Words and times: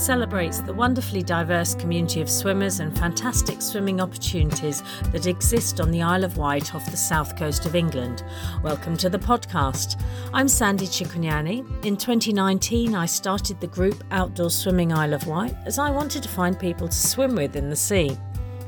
celebrates 0.00 0.60
the 0.60 0.72
wonderfully 0.72 1.22
diverse 1.22 1.74
community 1.74 2.22
of 2.22 2.30
swimmers 2.30 2.80
and 2.80 2.98
fantastic 2.98 3.60
swimming 3.60 4.00
opportunities 4.00 4.82
that 5.12 5.26
exist 5.26 5.78
on 5.78 5.90
the 5.90 6.00
Isle 6.00 6.24
of 6.24 6.38
Wight 6.38 6.74
off 6.74 6.90
the 6.90 6.96
south 6.96 7.36
coast 7.36 7.66
of 7.66 7.74
England. 7.74 8.24
Welcome 8.62 8.96
to 8.96 9.10
the 9.10 9.18
podcast. 9.18 10.00
I'm 10.32 10.48
Sandy 10.48 10.86
Cicognani. 10.86 11.84
In 11.84 11.98
2019, 11.98 12.94
I 12.94 13.04
started 13.04 13.60
the 13.60 13.66
group 13.66 14.02
Outdoor 14.10 14.48
Swimming 14.48 14.90
Isle 14.90 15.12
of 15.12 15.26
Wight 15.26 15.54
as 15.66 15.78
I 15.78 15.90
wanted 15.90 16.22
to 16.22 16.30
find 16.30 16.58
people 16.58 16.88
to 16.88 16.96
swim 16.96 17.34
with 17.34 17.54
in 17.54 17.68
the 17.68 17.76
sea. 17.76 18.16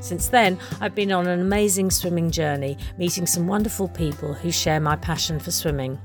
Since 0.01 0.29
then, 0.29 0.59
I've 0.83 0.95
been 0.95 1.13
on 1.13 1.27
an 1.27 1.41
amazing 1.41 1.91
swimming 1.93 2.31
journey, 2.31 2.77
meeting 2.99 3.25
some 3.25 3.47
wonderful 3.47 3.89
people 3.89 4.35
who 4.35 4.51
share 4.51 4.81
my 4.81 4.97
passion 4.97 5.41
for 5.41 5.51
swimming. 5.51 5.99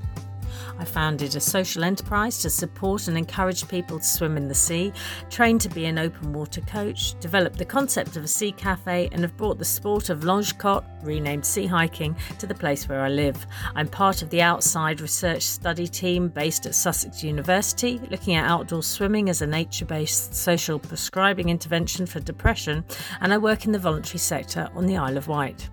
I 0.78 0.84
founded 0.84 1.34
a 1.34 1.40
social 1.40 1.84
enterprise 1.84 2.38
to 2.38 2.50
support 2.50 3.08
and 3.08 3.18
encourage 3.18 3.66
people 3.68 3.98
to 3.98 4.04
swim 4.04 4.36
in 4.36 4.48
the 4.48 4.54
sea, 4.54 4.92
trained 5.30 5.60
to 5.62 5.68
be 5.68 5.86
an 5.86 5.98
open 5.98 6.32
water 6.32 6.60
coach, 6.62 7.18
developed 7.20 7.58
the 7.58 7.64
concept 7.64 8.16
of 8.16 8.24
a 8.24 8.28
sea 8.28 8.52
cafe, 8.52 9.08
and 9.12 9.22
have 9.22 9.36
brought 9.36 9.58
the 9.58 9.64
sport 9.64 10.08
of 10.08 10.24
longe-cote, 10.24 10.84
renamed 11.02 11.44
sea 11.44 11.66
hiking, 11.66 12.16
to 12.38 12.46
the 12.46 12.54
place 12.54 12.88
where 12.88 13.00
I 13.00 13.08
live. 13.08 13.46
I'm 13.74 13.88
part 13.88 14.22
of 14.22 14.30
the 14.30 14.42
outside 14.42 15.00
research 15.00 15.42
study 15.42 15.88
team 15.88 16.28
based 16.28 16.66
at 16.66 16.74
Sussex 16.74 17.24
University, 17.24 18.00
looking 18.10 18.34
at 18.34 18.48
outdoor 18.48 18.82
swimming 18.82 19.28
as 19.28 19.42
a 19.42 19.46
nature 19.46 19.84
based 19.84 20.34
social 20.34 20.78
prescribing 20.78 21.48
intervention 21.48 22.06
for 22.06 22.20
depression, 22.20 22.84
and 23.20 23.32
I 23.32 23.38
work 23.38 23.64
in 23.64 23.72
the 23.72 23.78
voluntary 23.78 24.18
sector 24.18 24.68
on 24.74 24.86
the 24.86 24.96
Isle 24.96 25.16
of 25.16 25.28
Wight. 25.28 25.68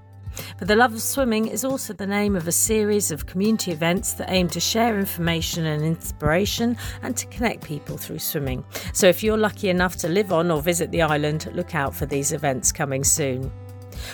But 0.58 0.68
the 0.68 0.76
Love 0.76 0.94
of 0.94 1.02
Swimming 1.02 1.48
is 1.48 1.64
also 1.64 1.94
the 1.94 2.08
name 2.08 2.36
of 2.36 2.48
a 2.48 2.52
series 2.52 3.12
of 3.12 3.26
community 3.26 3.72
events 3.72 4.14
that 4.14 4.30
aim 4.30 4.48
to 4.50 4.60
share 4.60 5.00
information 5.00 5.66
and 5.66 5.84
inspiration 5.84 6.78
and 7.02 7.16
to 7.18 7.26
connect 7.28 7.64
people 7.64 7.98
through 7.98 8.20
swimming. 8.20 8.64
So 8.94 9.08
if 9.08 9.24
you're 9.24 9.38
lucky 9.38 9.70
enough 9.70 9.96
to 9.98 10.10
live 10.10 10.32
on 10.32 10.52
or 10.52 10.62
visit 10.62 10.92
the 10.92 11.02
island, 11.02 11.50
look 11.54 11.76
out 11.76 11.96
for 11.96 12.06
these 12.06 12.32
events 12.32 12.72
coming 12.72 13.04
soon. 13.04 13.52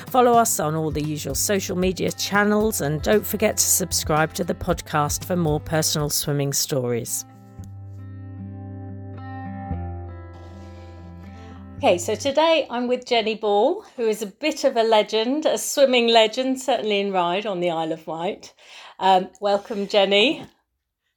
Follow 0.07 0.33
us 0.33 0.59
on 0.59 0.75
all 0.75 0.91
the 0.91 1.03
usual 1.03 1.35
social 1.35 1.77
media 1.77 2.11
channels 2.11 2.81
and 2.81 3.01
don't 3.01 3.25
forget 3.25 3.57
to 3.57 3.63
subscribe 3.63 4.33
to 4.35 4.43
the 4.43 4.53
podcast 4.53 5.25
for 5.25 5.35
more 5.35 5.59
personal 5.59 6.09
swimming 6.09 6.53
stories. 6.53 7.25
Okay, 11.83 11.97
so 11.97 12.13
today 12.13 12.67
I'm 12.69 12.87
with 12.87 13.07
Jenny 13.07 13.33
Ball, 13.33 13.83
who 13.95 14.07
is 14.07 14.21
a 14.21 14.27
bit 14.27 14.65
of 14.65 14.77
a 14.77 14.83
legend, 14.83 15.47
a 15.47 15.57
swimming 15.57 16.09
legend, 16.09 16.61
certainly 16.61 16.99
in 16.99 17.11
Ryde 17.11 17.47
on 17.47 17.59
the 17.59 17.71
Isle 17.71 17.91
of 17.91 18.05
Wight. 18.05 18.53
Um, 18.99 19.29
welcome, 19.41 19.87
Jenny. 19.87 20.45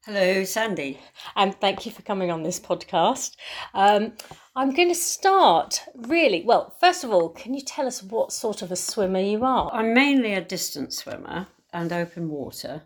Hello, 0.07 0.43
Sandy. 0.45 0.99
And 1.37 1.55
thank 1.61 1.85
you 1.85 1.93
for 1.93 2.01
coming 2.01 2.31
on 2.31 2.43
this 2.43 2.59
podcast. 2.59 3.37
Um, 3.75 4.15
I'm 4.57 4.73
going 4.73 4.89
to 4.89 4.95
start 4.95 5.83
really 5.95 6.43
well. 6.47 6.75
First 6.81 7.05
of 7.05 7.11
all, 7.11 7.29
can 7.29 7.53
you 7.53 7.61
tell 7.61 7.87
us 7.87 8.03
what 8.03 8.33
sort 8.33 8.63
of 8.63 8.73
a 8.73 8.77
swimmer 8.77 9.21
you 9.21 9.45
are? 9.45 9.71
I'm 9.71 9.93
mainly 9.93 10.33
a 10.33 10.41
distance 10.41 10.97
swimmer 10.97 11.47
and 11.75 11.93
open 11.93 12.31
water. 12.31 12.85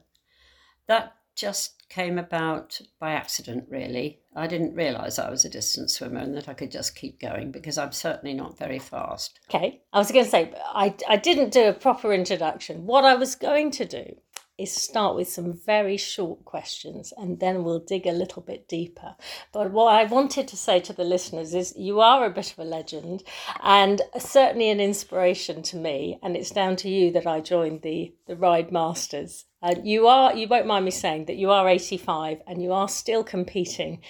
That 0.89 1.15
just 1.37 1.89
came 1.89 2.19
about 2.19 2.81
by 2.99 3.13
accident, 3.13 3.67
really. 3.71 4.19
I 4.39 4.47
didn't 4.47 4.75
realise 4.75 5.19
I 5.19 5.31
was 5.31 5.45
a 5.45 5.51
distance 5.51 5.95
swimmer 5.95 6.21
and 6.21 6.35
that 6.37 6.49
I 6.49 6.55
could 6.55 6.71
just 6.71 6.95
keep 6.95 7.21
going 7.21 7.51
because 7.51 7.79
I'm 7.79 7.93
certainly 7.93 8.35
not 8.35 8.59
very 8.59 8.79
fast. 8.79 9.41
Okay, 9.49 9.83
I 9.93 9.99
was 9.99 10.13
going 10.13 10.25
to 10.25 10.31
say, 10.31 10.53
I, 10.67 10.95
I 11.09 11.17
didn't 11.17 11.51
do 11.53 11.69
a 11.69 11.73
proper 11.73 12.13
introduction. 12.13 12.87
What 12.87 13.05
I 13.05 13.15
was 13.15 13.35
going 13.35 13.71
to 13.73 13.85
do 13.85 14.17
is 14.59 14.73
start 14.73 15.15
with 15.15 15.29
some 15.29 15.53
very 15.53 15.97
short 15.97 16.45
questions 16.45 17.13
and 17.17 17.39
then 17.39 17.63
we'll 17.63 17.79
dig 17.79 18.07
a 18.07 18.13
little 18.13 18.43
bit 18.43 18.67
deeper. 18.69 19.15
But 19.53 19.71
what 19.71 19.95
I 19.95 20.05
wanted 20.05 20.49
to 20.49 20.57
say 20.57 20.81
to 20.81 20.93
the 20.93 21.05
listeners 21.05 21.55
is 21.55 21.75
you 21.77 22.01
are 22.01 22.25
a 22.25 22.31
bit 22.31 22.53
of 22.53 22.59
a 22.59 22.65
legend 22.65 23.23
and 23.63 24.03
certainly 24.19 24.69
an 24.69 24.81
inspiration 24.81 25.63
to 25.63 25.77
me. 25.77 26.19
And 26.23 26.37
it's 26.37 26.51
down 26.51 26.75
to 26.77 26.89
you 26.89 27.13
that 27.13 27.27
I 27.27 27.41
joined 27.41 27.83
the, 27.83 28.13
the 28.27 28.37
Ryde 28.37 28.73
Masters. 28.73 29.45
Uh, 29.61 29.75
you 29.83 30.07
are, 30.07 30.37
you 30.37 30.47
won't 30.47 30.67
mind 30.67 30.85
me 30.85 30.91
saying 30.91 31.25
that 31.25 31.37
you 31.37 31.51
are 31.51 31.69
85 31.69 32.43
and 32.47 32.63
you 32.63 32.73
are 32.73 32.89
still 32.89 33.25
competing 33.25 34.01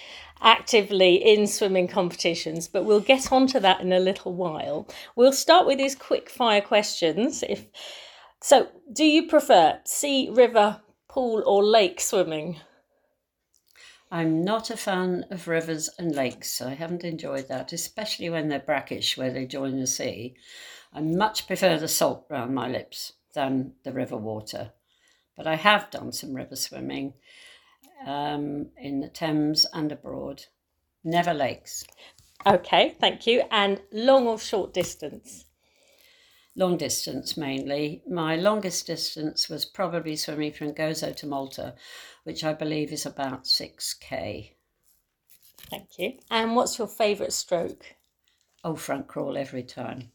actively 0.41 1.15
in 1.15 1.47
swimming 1.47 1.87
competitions, 1.87 2.67
but 2.67 2.85
we'll 2.85 2.99
get 2.99 3.31
onto 3.31 3.59
that 3.59 3.81
in 3.81 3.91
a 3.91 3.99
little 3.99 4.33
while. 4.33 4.87
We'll 5.15 5.33
start 5.33 5.65
with 5.65 5.79
these 5.79 5.95
quick 5.95 6.29
fire 6.29 6.61
questions. 6.61 7.43
If 7.47 7.65
so, 8.41 8.67
do 8.93 9.03
you 9.03 9.27
prefer 9.27 9.79
sea, 9.85 10.29
river, 10.31 10.81
pool, 11.09 11.43
or 11.45 11.63
lake 11.63 11.99
swimming? 11.99 12.57
I'm 14.11 14.43
not 14.43 14.69
a 14.69 14.77
fan 14.77 15.25
of 15.29 15.47
rivers 15.47 15.89
and 15.99 16.15
lakes. 16.15 16.61
I 16.61 16.73
haven't 16.73 17.03
enjoyed 17.03 17.47
that, 17.47 17.73
especially 17.73 18.29
when 18.29 18.47
they're 18.47 18.59
brackish, 18.59 19.17
where 19.17 19.31
they 19.31 19.45
join 19.45 19.79
the 19.79 19.87
sea. 19.87 20.35
I 20.93 21.01
much 21.01 21.47
prefer 21.47 21.77
the 21.77 21.87
salt 21.87 22.25
round 22.29 22.55
my 22.55 22.67
lips 22.67 23.13
than 23.33 23.73
the 23.83 23.91
river 23.91 24.17
water. 24.17 24.71
But 25.39 25.47
I 25.47 25.55
have 25.55 25.89
done 25.89 26.11
some 26.11 26.33
river 26.33 26.57
swimming 26.57 27.13
um, 28.05 28.67
in 28.77 28.99
the 28.99 29.07
Thames 29.07 29.65
and 29.73 29.89
abroad. 29.89 30.43
Never 31.03 31.33
lakes. 31.33 31.85
Okay, 32.45 32.97
thank 32.99 33.25
you. 33.25 33.43
And 33.49 33.79
long 33.93 34.27
or 34.27 34.37
short 34.37 34.73
distance? 34.73 35.45
long 36.59 36.75
distance 36.75 37.37
mainly. 37.37 38.03
My 38.07 38.35
longest 38.35 38.85
distance 38.85 39.47
was 39.49 39.65
probably 39.65 40.17
swimming 40.17 40.51
from 40.51 40.73
Gozo 40.73 41.15
to 41.15 41.25
Malta, 41.25 41.75
which 42.25 42.43
I 42.43 42.53
believe 42.53 42.91
is 42.91 43.05
about 43.05 43.45
6k. 43.45 44.51
Thank 45.69 45.89
you. 45.97 46.13
And 46.29 46.55
what's 46.55 46.77
your 46.77 46.87
favourite 46.87 47.31
stroke? 47.31 47.85
Oh, 48.63 48.75
front 48.75 49.07
crawl 49.07 49.37
every 49.37 49.63
time. 49.63 50.11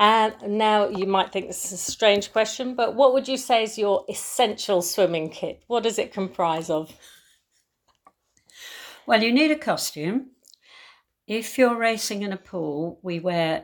And 0.00 0.34
now 0.58 0.88
you 0.88 1.06
might 1.06 1.30
think 1.30 1.46
this 1.46 1.66
is 1.66 1.72
a 1.72 1.76
strange 1.76 2.32
question, 2.32 2.74
but 2.74 2.96
what 2.96 3.12
would 3.12 3.28
you 3.28 3.36
say 3.36 3.62
is 3.62 3.78
your 3.78 4.04
essential 4.08 4.82
swimming 4.82 5.28
kit? 5.28 5.62
What 5.68 5.84
does 5.84 5.98
it 5.98 6.12
comprise 6.12 6.70
of? 6.70 6.90
Well, 9.06 9.22
you 9.22 9.32
need 9.32 9.52
a 9.52 9.56
costume 9.56 10.30
if 11.30 11.56
you're 11.56 11.76
racing 11.76 12.22
in 12.22 12.32
a 12.32 12.36
pool, 12.36 12.98
we 13.02 13.20
wear 13.20 13.62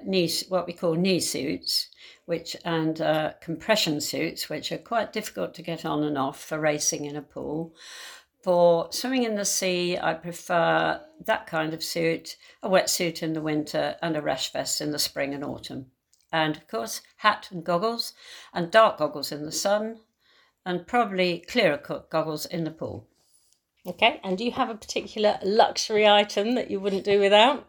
what 0.48 0.68
we 0.68 0.72
call 0.72 0.94
knee 0.94 1.18
suits, 1.18 1.88
which 2.24 2.56
and 2.64 3.00
uh, 3.00 3.32
compression 3.40 4.00
suits, 4.00 4.48
which 4.48 4.70
are 4.70 4.78
quite 4.78 5.12
difficult 5.12 5.52
to 5.54 5.62
get 5.62 5.84
on 5.84 6.04
and 6.04 6.16
off 6.16 6.40
for 6.40 6.60
racing 6.60 7.06
in 7.06 7.16
a 7.16 7.22
pool. 7.22 7.74
For 8.44 8.86
swimming 8.92 9.24
in 9.24 9.34
the 9.34 9.44
sea, 9.44 9.98
I 9.98 10.14
prefer 10.14 11.00
that 11.24 11.48
kind 11.48 11.74
of 11.74 11.82
suit, 11.82 12.36
a 12.62 12.70
wetsuit 12.70 13.20
in 13.20 13.32
the 13.32 13.42
winter, 13.42 13.96
and 14.00 14.16
a 14.16 14.22
rash 14.22 14.52
vest 14.52 14.80
in 14.80 14.92
the 14.92 15.00
spring 15.00 15.34
and 15.34 15.42
autumn. 15.42 15.86
And 16.32 16.56
of 16.56 16.66
course, 16.68 17.02
hat 17.18 17.48
and 17.50 17.64
goggles, 17.64 18.12
and 18.52 18.70
dark 18.70 18.98
goggles 18.98 19.32
in 19.32 19.44
the 19.44 19.52
sun, 19.52 20.00
and 20.64 20.86
probably 20.86 21.44
clearer 21.48 21.80
goggles 22.10 22.46
in 22.46 22.64
the 22.64 22.70
pool. 22.70 23.08
Okay, 23.86 24.20
and 24.24 24.36
do 24.36 24.44
you 24.44 24.50
have 24.50 24.68
a 24.68 24.74
particular 24.74 25.38
luxury 25.44 26.06
item 26.08 26.56
that 26.56 26.70
you 26.70 26.80
wouldn't 26.80 27.04
do 27.04 27.20
without? 27.20 27.68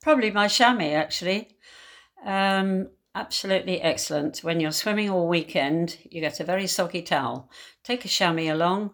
Probably 0.00 0.30
my 0.30 0.46
chamois, 0.46 0.92
actually. 0.92 1.56
Um, 2.24 2.90
absolutely 3.12 3.82
excellent. 3.82 4.38
When 4.44 4.60
you're 4.60 4.70
swimming 4.70 5.10
all 5.10 5.26
weekend, 5.26 5.98
you 6.08 6.20
get 6.20 6.38
a 6.38 6.44
very 6.44 6.68
soggy 6.68 7.02
towel. 7.02 7.50
Take 7.82 8.04
a 8.04 8.08
chamois 8.08 8.52
along, 8.52 8.92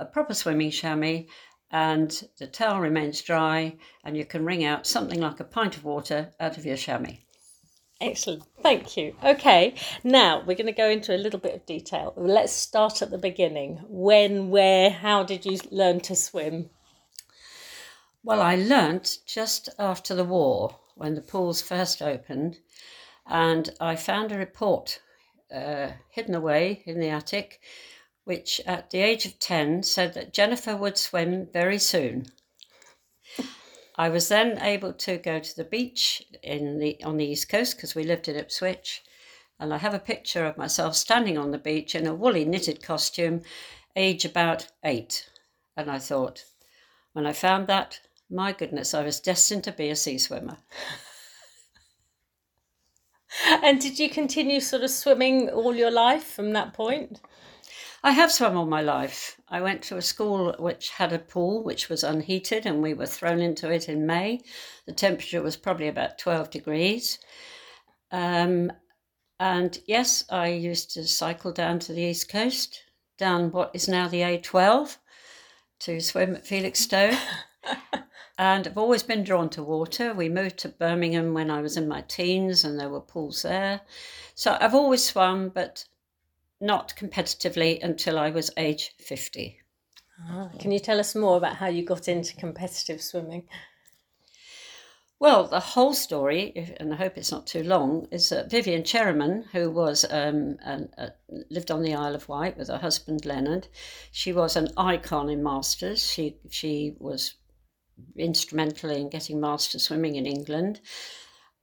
a 0.00 0.04
proper 0.04 0.34
swimming 0.34 0.72
chamois, 0.72 1.26
and 1.70 2.28
the 2.38 2.48
towel 2.48 2.80
remains 2.80 3.22
dry, 3.22 3.76
and 4.02 4.16
you 4.16 4.24
can 4.24 4.44
wring 4.44 4.64
out 4.64 4.86
something 4.86 5.20
like 5.20 5.38
a 5.38 5.44
pint 5.44 5.76
of 5.76 5.84
water 5.84 6.32
out 6.40 6.58
of 6.58 6.66
your 6.66 6.76
chamois. 6.76 7.18
Excellent. 8.00 8.44
Thank 8.62 8.96
you. 8.96 9.16
Okay, 9.24 9.74
now 10.04 10.38
we're 10.46 10.54
going 10.54 10.66
to 10.66 10.72
go 10.72 10.88
into 10.88 11.16
a 11.16 11.18
little 11.18 11.40
bit 11.40 11.54
of 11.54 11.66
detail. 11.66 12.12
Let's 12.16 12.52
start 12.52 13.02
at 13.02 13.10
the 13.10 13.18
beginning. 13.18 13.80
When, 13.88 14.50
where, 14.50 14.90
how 14.90 15.24
did 15.24 15.44
you 15.44 15.58
learn 15.72 15.98
to 16.00 16.14
swim? 16.14 16.70
Well, 18.22 18.40
I 18.40 18.54
learnt 18.54 19.18
just 19.26 19.68
after 19.80 20.14
the 20.14 20.24
war 20.24 20.76
when 20.94 21.16
the 21.16 21.20
pools 21.20 21.60
first 21.60 22.00
opened, 22.00 22.58
and 23.26 23.70
I 23.80 23.96
found 23.96 24.30
a 24.30 24.38
report 24.38 25.00
uh, 25.52 25.88
hidden 26.10 26.36
away 26.36 26.82
in 26.86 27.00
the 27.00 27.08
attic, 27.08 27.60
which 28.22 28.60
at 28.64 28.90
the 28.90 29.00
age 29.00 29.26
of 29.26 29.40
10 29.40 29.82
said 29.82 30.14
that 30.14 30.32
Jennifer 30.32 30.76
would 30.76 30.98
swim 30.98 31.48
very 31.52 31.78
soon. 31.78 32.26
I 33.98 34.10
was 34.10 34.28
then 34.28 34.62
able 34.62 34.92
to 34.92 35.18
go 35.18 35.40
to 35.40 35.56
the 35.56 35.64
beach 35.64 36.22
in 36.44 36.78
the 36.78 37.02
on 37.02 37.16
the 37.16 37.26
east 37.26 37.48
coast 37.48 37.76
because 37.76 37.96
we 37.96 38.04
lived 38.04 38.28
in 38.28 38.36
Ipswich, 38.36 39.02
and 39.58 39.74
I 39.74 39.78
have 39.78 39.92
a 39.92 39.98
picture 39.98 40.46
of 40.46 40.56
myself 40.56 40.94
standing 40.94 41.36
on 41.36 41.50
the 41.50 41.58
beach 41.58 41.96
in 41.96 42.06
a 42.06 42.14
woolly 42.14 42.44
knitted 42.44 42.80
costume, 42.80 43.42
age 43.96 44.24
about 44.24 44.68
eight. 44.84 45.28
And 45.76 45.90
I 45.90 45.98
thought, 45.98 46.44
when 47.12 47.26
I 47.26 47.32
found 47.32 47.66
that, 47.66 47.98
my 48.30 48.52
goodness, 48.52 48.94
I 48.94 49.02
was 49.02 49.18
destined 49.18 49.64
to 49.64 49.72
be 49.72 49.90
a 49.90 49.96
sea 49.96 50.18
swimmer. 50.18 50.58
and 53.64 53.80
did 53.80 53.98
you 53.98 54.08
continue 54.08 54.60
sort 54.60 54.84
of 54.84 54.90
swimming 54.90 55.48
all 55.48 55.74
your 55.74 55.90
life 55.90 56.24
from 56.24 56.52
that 56.52 56.72
point? 56.72 57.20
I 58.02 58.12
have 58.12 58.30
swum 58.30 58.56
all 58.56 58.66
my 58.66 58.80
life. 58.80 59.40
I 59.48 59.60
went 59.60 59.82
to 59.84 59.96
a 59.96 60.02
school 60.02 60.54
which 60.58 60.90
had 60.90 61.12
a 61.12 61.18
pool 61.18 61.64
which 61.64 61.88
was 61.88 62.04
unheated, 62.04 62.64
and 62.64 62.80
we 62.80 62.94
were 62.94 63.06
thrown 63.06 63.40
into 63.40 63.70
it 63.72 63.88
in 63.88 64.06
May. 64.06 64.40
The 64.86 64.92
temperature 64.92 65.42
was 65.42 65.56
probably 65.56 65.88
about 65.88 66.18
12 66.18 66.50
degrees. 66.50 67.18
Um, 68.12 68.72
and 69.40 69.78
yes, 69.86 70.24
I 70.30 70.48
used 70.48 70.92
to 70.92 71.08
cycle 71.08 71.52
down 71.52 71.80
to 71.80 71.92
the 71.92 72.02
east 72.02 72.28
coast, 72.28 72.84
down 73.16 73.50
what 73.50 73.72
is 73.74 73.88
now 73.88 74.06
the 74.06 74.20
A12, 74.20 74.96
to 75.80 76.00
swim 76.00 76.36
at 76.36 76.46
Felixstowe. 76.46 77.18
and 78.38 78.68
I've 78.68 78.78
always 78.78 79.02
been 79.02 79.24
drawn 79.24 79.50
to 79.50 79.62
water. 79.62 80.14
We 80.14 80.28
moved 80.28 80.58
to 80.58 80.68
Birmingham 80.68 81.34
when 81.34 81.50
I 81.50 81.60
was 81.60 81.76
in 81.76 81.88
my 81.88 82.02
teens, 82.02 82.64
and 82.64 82.78
there 82.78 82.88
were 82.88 83.00
pools 83.00 83.42
there. 83.42 83.80
So 84.36 84.56
I've 84.60 84.74
always 84.74 85.04
swum, 85.04 85.48
but 85.48 85.84
not 86.60 86.94
competitively 86.96 87.82
until 87.82 88.18
I 88.18 88.30
was 88.30 88.50
age 88.56 88.94
50. 88.98 89.58
Ah, 90.28 90.50
can 90.58 90.72
you 90.72 90.80
tell 90.80 90.98
us 90.98 91.14
more 91.14 91.36
about 91.36 91.56
how 91.56 91.68
you 91.68 91.84
got 91.84 92.08
into 92.08 92.34
competitive 92.36 93.00
swimming? 93.00 93.48
Well, 95.20 95.48
the 95.48 95.60
whole 95.60 95.94
story, 95.94 96.76
and 96.78 96.94
I 96.94 96.96
hope 96.96 97.16
it's 97.16 97.32
not 97.32 97.46
too 97.46 97.64
long, 97.64 98.06
is 98.12 98.28
that 98.28 98.50
Vivian 98.50 98.84
Cherryman, 98.84 99.46
who 99.50 99.68
was 99.68 100.04
um, 100.10 100.58
an, 100.62 100.90
uh, 100.96 101.08
lived 101.50 101.72
on 101.72 101.82
the 101.82 101.94
Isle 101.94 102.14
of 102.14 102.28
Wight 102.28 102.56
with 102.56 102.68
her 102.68 102.78
husband 102.78 103.24
Leonard, 103.24 103.66
she 104.12 104.32
was 104.32 104.54
an 104.54 104.68
icon 104.76 105.28
in 105.28 105.42
masters. 105.42 106.08
She 106.08 106.36
she 106.50 106.94
was 107.00 107.34
instrumental 108.16 108.90
in 108.90 109.08
getting 109.08 109.40
master 109.40 109.80
swimming 109.80 110.14
in 110.14 110.24
England, 110.24 110.80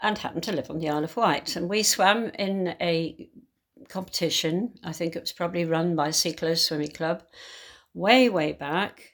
and 0.01 0.17
happened 0.17 0.43
to 0.43 0.51
live 0.51 0.69
on 0.69 0.79
the 0.79 0.89
Isle 0.89 1.05
of 1.05 1.15
Wight. 1.15 1.55
And 1.55 1.69
we 1.69 1.81
swam 1.81 2.31
in 2.37 2.75
a 2.81 3.29
competition. 3.89 4.75
I 4.83 4.93
think 4.93 5.15
it 5.15 5.21
was 5.21 5.31
probably 5.31 5.65
run 5.65 5.95
by 5.95 6.11
Sea 6.11 6.33
Close 6.33 6.65
Swimming 6.65 6.91
Club, 6.91 7.23
way, 7.93 8.29
way 8.29 8.53
back. 8.53 9.13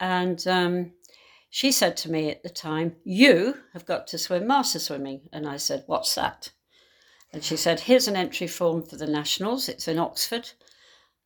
And 0.00 0.46
um, 0.46 0.92
she 1.50 1.72
said 1.72 1.96
to 1.98 2.10
me 2.10 2.30
at 2.30 2.42
the 2.42 2.50
time, 2.50 2.96
You 3.04 3.54
have 3.72 3.86
got 3.86 4.06
to 4.08 4.18
swim 4.18 4.46
master 4.46 4.78
swimming. 4.78 5.28
And 5.32 5.48
I 5.48 5.56
said, 5.56 5.84
What's 5.86 6.14
that? 6.14 6.52
And 7.32 7.44
she 7.44 7.56
said, 7.56 7.80
Here's 7.80 8.08
an 8.08 8.16
entry 8.16 8.46
form 8.46 8.84
for 8.84 8.96
the 8.96 9.06
Nationals. 9.06 9.68
It's 9.68 9.88
in 9.88 9.98
Oxford. 9.98 10.50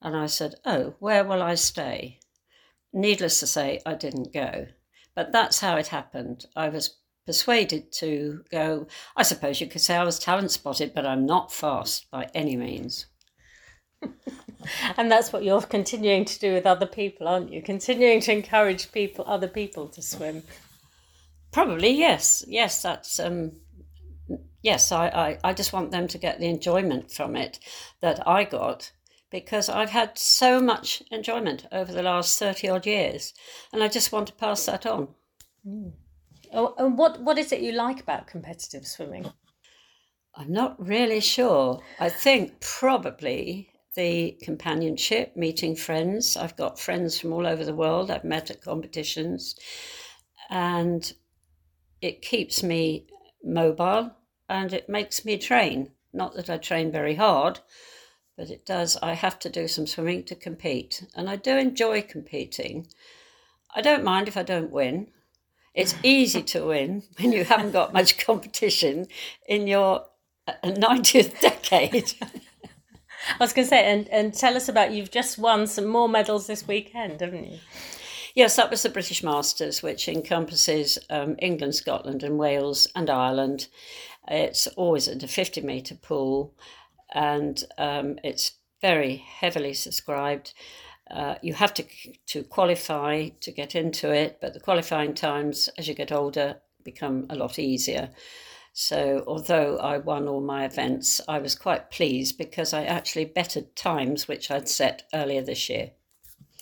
And 0.00 0.16
I 0.16 0.26
said, 0.26 0.56
Oh, 0.64 0.94
where 0.98 1.24
will 1.24 1.42
I 1.42 1.54
stay? 1.54 2.18
Needless 2.92 3.40
to 3.40 3.46
say, 3.46 3.80
I 3.86 3.94
didn't 3.94 4.32
go. 4.32 4.66
But 5.14 5.32
that's 5.32 5.60
how 5.60 5.76
it 5.76 5.88
happened. 5.88 6.46
I 6.56 6.68
was 6.68 6.96
persuaded 7.26 7.92
to 7.92 8.44
go. 8.50 8.86
I 9.16 9.22
suppose 9.22 9.60
you 9.60 9.66
could 9.66 9.80
say 9.80 9.96
I 9.96 10.04
was 10.04 10.18
talent 10.18 10.50
spotted, 10.50 10.92
but 10.94 11.06
I'm 11.06 11.26
not 11.26 11.52
fast 11.52 12.10
by 12.10 12.28
any 12.34 12.56
means. 12.56 13.06
and 14.96 15.10
that's 15.10 15.32
what 15.32 15.44
you're 15.44 15.62
continuing 15.62 16.24
to 16.24 16.38
do 16.38 16.52
with 16.52 16.66
other 16.66 16.86
people, 16.86 17.28
aren't 17.28 17.52
you? 17.52 17.62
Continuing 17.62 18.20
to 18.20 18.32
encourage 18.32 18.92
people, 18.92 19.24
other 19.26 19.48
people 19.48 19.88
to 19.88 20.02
swim. 20.02 20.42
Probably 21.52 21.90
yes, 21.90 22.44
yes. 22.48 22.82
That's 22.82 23.20
um, 23.20 23.52
yes. 24.62 24.90
I, 24.90 25.08
I 25.08 25.38
I 25.50 25.52
just 25.52 25.72
want 25.72 25.90
them 25.90 26.08
to 26.08 26.18
get 26.18 26.40
the 26.40 26.48
enjoyment 26.48 27.12
from 27.12 27.36
it 27.36 27.58
that 28.00 28.26
I 28.26 28.44
got 28.44 28.90
because 29.30 29.68
I've 29.68 29.90
had 29.90 30.18
so 30.18 30.60
much 30.60 31.02
enjoyment 31.10 31.66
over 31.70 31.92
the 31.92 32.02
last 32.02 32.38
thirty 32.38 32.68
odd 32.68 32.86
years, 32.86 33.34
and 33.72 33.82
I 33.82 33.88
just 33.88 34.12
want 34.12 34.28
to 34.28 34.32
pass 34.32 34.64
that 34.66 34.86
on. 34.86 35.08
Mm. 35.66 35.92
Oh, 36.52 36.74
and 36.78 36.98
what, 36.98 37.20
what 37.20 37.38
is 37.38 37.52
it 37.52 37.60
you 37.60 37.72
like 37.72 38.00
about 38.00 38.26
competitive 38.26 38.86
swimming? 38.86 39.30
I'm 40.34 40.52
not 40.52 40.76
really 40.86 41.20
sure. 41.20 41.80
I 41.98 42.08
think 42.08 42.60
probably 42.60 43.70
the 43.94 44.38
companionship, 44.42 45.36
meeting 45.36 45.76
friends. 45.76 46.36
I've 46.36 46.56
got 46.56 46.78
friends 46.78 47.18
from 47.18 47.32
all 47.32 47.46
over 47.46 47.64
the 47.64 47.74
world 47.74 48.10
I've 48.10 48.24
met 48.24 48.50
at 48.50 48.62
competitions, 48.62 49.54
and 50.50 51.12
it 52.00 52.22
keeps 52.22 52.62
me 52.62 53.06
mobile 53.44 54.10
and 54.48 54.72
it 54.72 54.88
makes 54.88 55.24
me 55.24 55.38
train. 55.38 55.90
Not 56.12 56.34
that 56.34 56.50
I 56.50 56.58
train 56.58 56.92
very 56.92 57.14
hard, 57.14 57.60
but 58.36 58.50
it 58.50 58.66
does. 58.66 58.96
I 59.02 59.14
have 59.14 59.38
to 59.40 59.50
do 59.50 59.68
some 59.68 59.86
swimming 59.86 60.24
to 60.24 60.34
compete, 60.34 61.06
and 61.14 61.28
I 61.28 61.36
do 61.36 61.56
enjoy 61.56 62.02
competing. 62.02 62.86
I 63.74 63.80
don't 63.80 64.04
mind 64.04 64.28
if 64.28 64.36
I 64.36 64.42
don't 64.42 64.70
win. 64.70 65.08
It's 65.74 65.94
easy 66.02 66.42
to 66.42 66.66
win 66.66 67.02
when 67.18 67.32
you 67.32 67.44
haven't 67.44 67.72
got 67.72 67.92
much 67.92 68.18
competition 68.26 69.06
in 69.46 69.66
your 69.66 70.04
90th 70.64 71.36
uh, 71.36 71.40
decade. 71.40 72.14
I 72.22 73.36
was 73.38 73.52
going 73.52 73.66
to 73.66 73.70
say, 73.70 73.90
and, 73.90 74.08
and 74.08 74.34
tell 74.34 74.56
us 74.56 74.68
about 74.68 74.92
you've 74.92 75.10
just 75.10 75.38
won 75.38 75.66
some 75.66 75.86
more 75.86 76.08
medals 76.08 76.46
this 76.46 76.66
weekend, 76.66 77.20
haven't 77.20 77.52
you? 77.52 77.58
Yes, 78.34 78.56
that 78.56 78.70
was 78.70 78.82
the 78.82 78.88
British 78.88 79.22
Masters, 79.22 79.82
which 79.82 80.08
encompasses 80.08 80.98
um, 81.10 81.36
England, 81.38 81.74
Scotland, 81.74 82.22
and 82.22 82.38
Wales 82.38 82.88
and 82.96 83.08
Ireland. 83.10 83.68
It's 84.28 84.66
always 84.68 85.06
at 85.06 85.22
a 85.22 85.28
50 85.28 85.60
metre 85.60 85.94
pool 85.94 86.54
and 87.12 87.62
um, 87.78 88.18
it's 88.24 88.52
very 88.80 89.16
heavily 89.16 89.74
subscribed. 89.74 90.54
Uh, 91.12 91.34
you 91.42 91.52
have 91.52 91.74
to 91.74 91.84
to 92.26 92.42
qualify 92.44 93.28
to 93.40 93.52
get 93.52 93.74
into 93.74 94.10
it, 94.10 94.38
but 94.40 94.54
the 94.54 94.60
qualifying 94.60 95.14
times 95.14 95.68
as 95.76 95.86
you 95.86 95.94
get 95.94 96.10
older 96.10 96.56
become 96.84 97.26
a 97.28 97.36
lot 97.36 97.58
easier. 97.58 98.10
So, 98.72 99.22
although 99.26 99.76
I 99.76 99.98
won 99.98 100.26
all 100.26 100.40
my 100.40 100.64
events, 100.64 101.20
I 101.28 101.38
was 101.38 101.54
quite 101.54 101.90
pleased 101.90 102.38
because 102.38 102.72
I 102.72 102.84
actually 102.84 103.26
bettered 103.26 103.76
times 103.76 104.26
which 104.26 104.50
I'd 104.50 104.68
set 104.68 105.02
earlier 105.12 105.42
this 105.42 105.68
year. 105.68 105.90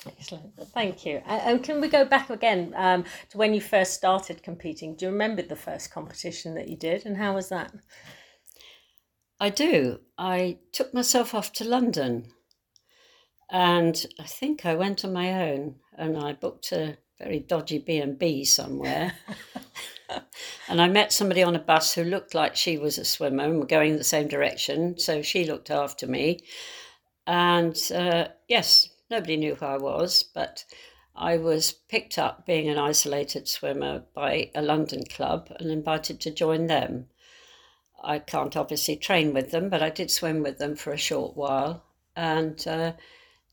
Excellent, 0.05 0.55
thank 0.75 1.07
you. 1.07 1.23
And 1.27 1.63
can 1.63 1.81
we 1.81 1.87
go 1.87 2.05
back 2.05 2.31
again 2.31 2.73
um, 2.75 3.05
to 3.29 3.39
when 3.39 3.55
you 3.55 3.61
first 3.61 3.95
started 3.95 4.43
competing? 4.43 4.97
Do 4.97 5.05
you 5.05 5.13
remember 5.13 5.43
the 5.43 5.55
first 5.55 5.93
competition 5.93 6.55
that 6.55 6.69
you 6.69 6.77
did, 6.77 7.07
and 7.07 7.17
how 7.17 7.35
was 7.35 7.51
that? 7.51 7.73
I 9.39 9.51
do. 9.51 10.01
I 10.19 10.59
took 10.73 10.93
myself 10.93 11.35
off 11.35 11.53
to 11.55 11.65
London 11.65 12.33
and 13.51 14.07
I 14.19 14.25
think 14.25 14.65
I 14.65 14.75
went 14.75 15.05
on 15.05 15.13
my 15.13 15.51
own 15.51 15.77
and 15.97 16.17
I 16.17 16.33
booked 16.33 16.73
a 16.73 16.97
very 17.19 17.41
dodgy 17.41 17.79
B&B 17.79 18.45
somewhere. 18.45 19.13
and 20.69 20.81
I 20.81 20.89
met 20.89 21.13
somebody 21.13 21.43
on 21.43 21.57
a 21.57 21.61
bus 21.61 21.95
who 21.95 22.05
looked 22.05 22.35
like 22.35 22.57
she 22.57 22.79
was 22.79 22.97
a 22.97 23.05
swimmer 23.05 23.45
and 23.45 23.55
we 23.55 23.59
were 23.61 23.67
going 23.67 23.97
the 23.97 24.05
same 24.05 24.29
direction. 24.29 24.99
So 24.99 25.21
she 25.21 25.45
looked 25.45 25.71
after 25.71 26.07
me. 26.07 26.39
And 27.27 27.77
uh, 27.95 28.29
yes, 28.49 28.89
nobody 29.11 29.37
knew 29.37 29.55
who 29.55 29.67
I 29.67 29.77
was, 29.77 30.23
but 30.23 30.65
I 31.15 31.37
was 31.37 31.73
picked 31.73 32.19
up 32.19 32.47
being 32.47 32.69
an 32.69 32.79
isolated 32.79 33.49
swimmer 33.49 34.05
by 34.15 34.51
a 34.55 34.63
London 34.63 35.05
club 35.05 35.55
and 35.59 35.71
invited 35.71 36.21
to 36.21 36.31
join 36.31 36.67
them. 36.67 37.09
I 38.03 38.19
can't 38.21 38.57
obviously 38.57 38.97
train 38.97 39.35
with 39.35 39.51
them, 39.51 39.69
but 39.69 39.83
I 39.83 39.91
did 39.91 40.11
swim 40.11 40.43
with 40.43 40.59
them 40.59 40.77
for 40.77 40.93
a 40.93 40.97
short 40.99 41.37
while. 41.37 41.85
And 42.17 42.67
uh, 42.67 42.93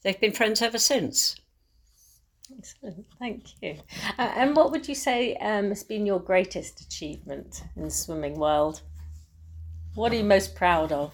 they've 0.07 0.21
been 0.21 0.31
friends 0.31 0.61
ever 0.61 0.77
since. 0.77 1.35
Excellent, 2.57 3.05
thank 3.19 3.61
you. 3.61 3.75
Uh, 4.17 4.31
and 4.37 4.55
what 4.55 4.71
would 4.71 4.87
you 4.87 4.95
say 4.95 5.35
um, 5.35 5.67
has 5.67 5.83
been 5.83 6.05
your 6.05 6.21
greatest 6.21 6.79
achievement 6.79 7.61
in 7.75 7.83
the 7.83 7.91
swimming 7.91 8.39
world? 8.39 8.81
What 9.95 10.13
are 10.13 10.15
you 10.15 10.23
most 10.23 10.55
proud 10.55 10.93
of? 10.93 11.13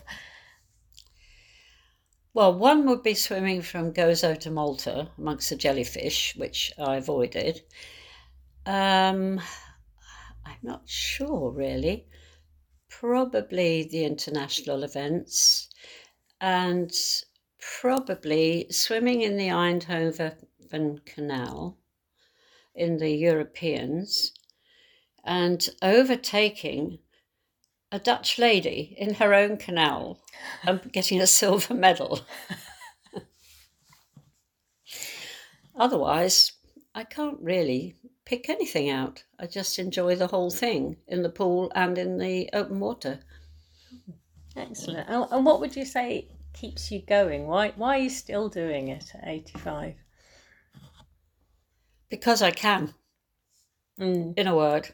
Well, 2.36 2.54
one 2.54 2.86
would 2.86 3.02
be 3.02 3.16
swimming 3.16 3.64
from 3.64 3.94
Gozo 3.94 4.40
to 4.40 4.52
Malta 4.52 5.10
amongst 5.18 5.50
the 5.50 5.56
jellyfish, 5.56 6.36
which 6.36 6.72
I 6.78 6.98
avoided. 6.98 7.64
Um, 8.68 9.42
I'm 10.46 10.62
not 10.62 10.84
sure 10.86 11.50
really. 11.50 12.06
Probably 12.90 13.88
the 13.92 14.06
international 14.06 14.84
events 14.84 15.70
and 16.40 16.92
probably 17.82 18.68
swimming 18.70 19.22
in 19.22 19.38
the 19.38 19.48
Eindhoven 19.48 21.06
Canal 21.06 21.78
in 22.76 22.98
the 22.98 23.12
Europeans 23.12 24.34
and 25.24 25.70
overtaking 25.82 27.00
a 27.92 28.00
Dutch 28.00 28.38
lady 28.38 28.96
in 28.98 29.14
her 29.16 29.34
own 29.34 29.58
canal 29.58 30.20
and 30.64 30.92
getting 30.92 31.22
a 31.22 31.28
silver 31.28 31.74
medal. 31.74 32.22
Otherwise, 35.76 36.54
I 36.96 37.04
can't 37.04 37.40
really 37.40 37.96
pick 38.26 38.50
anything 38.50 38.90
out. 38.90 39.24
I 39.40 39.46
just 39.46 39.80
enjoy 39.80 40.16
the 40.16 40.28
whole 40.28 40.50
thing 40.50 40.98
in 41.08 41.22
the 41.22 41.30
pool 41.30 41.72
and 41.76 41.98
in 41.98 42.18
the 42.18 42.50
open 42.54 42.80
water. 42.80 43.20
Excellent. 44.56 45.08
And 45.10 45.46
what 45.46 45.60
would 45.60 45.76
you 45.76 45.86
say 45.86 46.28
keeps 46.54 46.92
you 46.92 47.02
going? 47.02 47.48
Why 47.48 47.74
why 47.76 47.98
are 47.98 48.04
you 48.04 48.10
still 48.10 48.50
doing 48.50 48.88
it 48.88 49.12
at 49.16 49.28
85? 49.28 49.96
Because 52.10 52.42
I 52.42 52.52
can. 52.52 52.94
Mm. 54.00 54.38
In 54.38 54.48
a 54.48 54.56
word, 54.56 54.90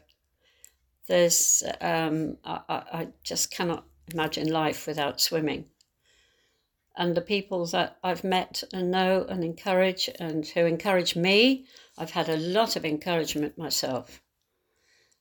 there's 1.06 1.62
um, 1.80 2.36
I, 2.44 2.60
I 2.68 3.08
just 3.22 3.50
cannot 3.50 3.84
imagine 4.12 4.52
life 4.52 4.86
without 4.86 5.20
swimming. 5.20 5.66
and 6.96 7.16
the 7.16 7.20
people 7.22 7.64
that 7.66 7.98
I've 8.02 8.24
met 8.24 8.62
and 8.72 8.90
know 8.90 9.24
and 9.28 9.42
encourage 9.44 10.10
and 10.18 10.46
who 10.46 10.66
encourage 10.66 11.16
me. 11.16 11.66
I've 11.96 12.10
had 12.10 12.28
a 12.28 12.36
lot 12.36 12.76
of 12.76 12.84
encouragement 12.84 13.56
myself, 13.58 14.22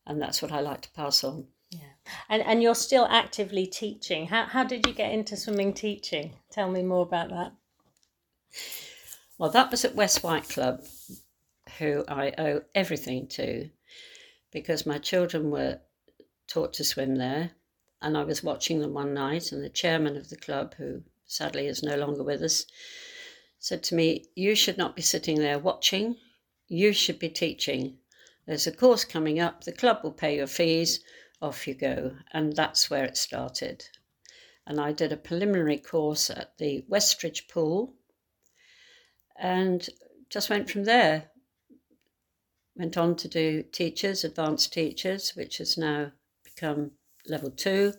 and 0.06 0.22
that's 0.22 0.42
what 0.42 0.52
I 0.52 0.60
like 0.62 0.82
to 0.82 0.92
pass 0.92 1.24
on. 1.24 1.48
And 2.28 2.42
and 2.44 2.62
you're 2.62 2.76
still 2.76 3.08
actively 3.10 3.66
teaching. 3.68 4.28
How 4.28 4.46
how 4.46 4.64
did 4.64 4.86
you 4.86 4.94
get 4.94 5.12
into 5.12 5.36
swimming 5.36 5.74
teaching? 5.74 6.34
Tell 6.52 6.70
me 6.70 6.84
more 6.84 7.04
about 7.04 7.30
that. 7.30 7.54
Well, 9.38 9.52
that 9.52 9.72
was 9.72 9.86
at 9.86 9.96
West 9.96 10.22
Wight 10.22 10.50
Club, 10.50 10.84
who 11.78 12.04
I 12.08 12.34
owe 12.38 12.62
everything 12.76 13.28
to, 13.28 13.70
because 14.52 14.86
my 14.86 14.98
children 14.98 15.50
were 15.50 15.80
taught 16.48 16.74
to 16.74 16.84
swim 16.84 17.16
there, 17.16 17.52
and 18.02 18.18
I 18.18 18.24
was 18.24 18.44
watching 18.44 18.80
them 18.80 18.94
one 18.94 19.14
night, 19.14 19.52
and 19.52 19.64
the 19.64 19.70
chairman 19.70 20.18
of 20.18 20.30
the 20.30 20.36
club, 20.36 20.74
who 20.76 21.04
sadly 21.26 21.68
is 21.68 21.84
no 21.84 21.96
longer 21.96 22.24
with 22.24 22.42
us, 22.42 22.66
said 23.60 23.84
to 23.84 23.96
me, 23.96 24.26
You 24.36 24.56
should 24.56 24.78
not 24.78 24.96
be 24.96 25.02
sitting 25.02 25.40
there 25.40 25.60
watching, 25.60 26.18
you 26.68 26.92
should 26.92 27.20
be 27.20 27.30
teaching. 27.30 27.98
There's 28.46 28.68
a 28.68 28.72
course 28.72 29.06
coming 29.06 29.40
up, 29.40 29.64
the 29.64 29.72
club 29.72 30.00
will 30.04 30.12
pay 30.12 30.36
your 30.36 30.48
fees, 30.48 31.00
off 31.42 31.68
you 31.68 31.74
go. 31.74 32.16
And 32.34 32.56
that's 32.56 32.90
where 32.90 33.06
it 33.06 33.18
started. 33.18 33.86
And 34.66 34.80
I 34.80 34.92
did 34.92 35.12
a 35.12 35.18
preliminary 35.18 35.78
course 35.78 36.30
at 36.30 36.58
the 36.58 36.86
Westridge 36.90 37.48
Pool 37.48 37.96
and 39.38 39.88
just 40.30 40.50
went 40.50 40.70
from 40.70 40.84
there. 40.84 41.32
Went 42.76 42.98
on 42.98 43.16
to 43.18 43.28
do 43.28 43.64
teachers, 43.64 44.24
advanced 44.24 44.72
teachers, 44.72 45.32
which 45.36 45.58
has 45.58 45.78
now 45.78 46.12
become 46.44 46.92
level 47.28 47.52
two. 47.52 47.94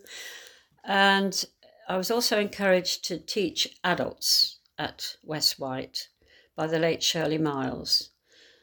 And 0.84 1.44
I 1.88 1.96
was 1.96 2.10
also 2.10 2.38
encouraged 2.38 3.04
to 3.06 3.18
teach 3.18 3.76
adults 3.82 4.60
at 4.78 5.16
West 5.22 5.58
Wight 5.58 6.08
by 6.56 6.66
the 6.66 6.78
late 6.78 7.02
Shirley 7.02 7.38
Miles. 7.38 8.10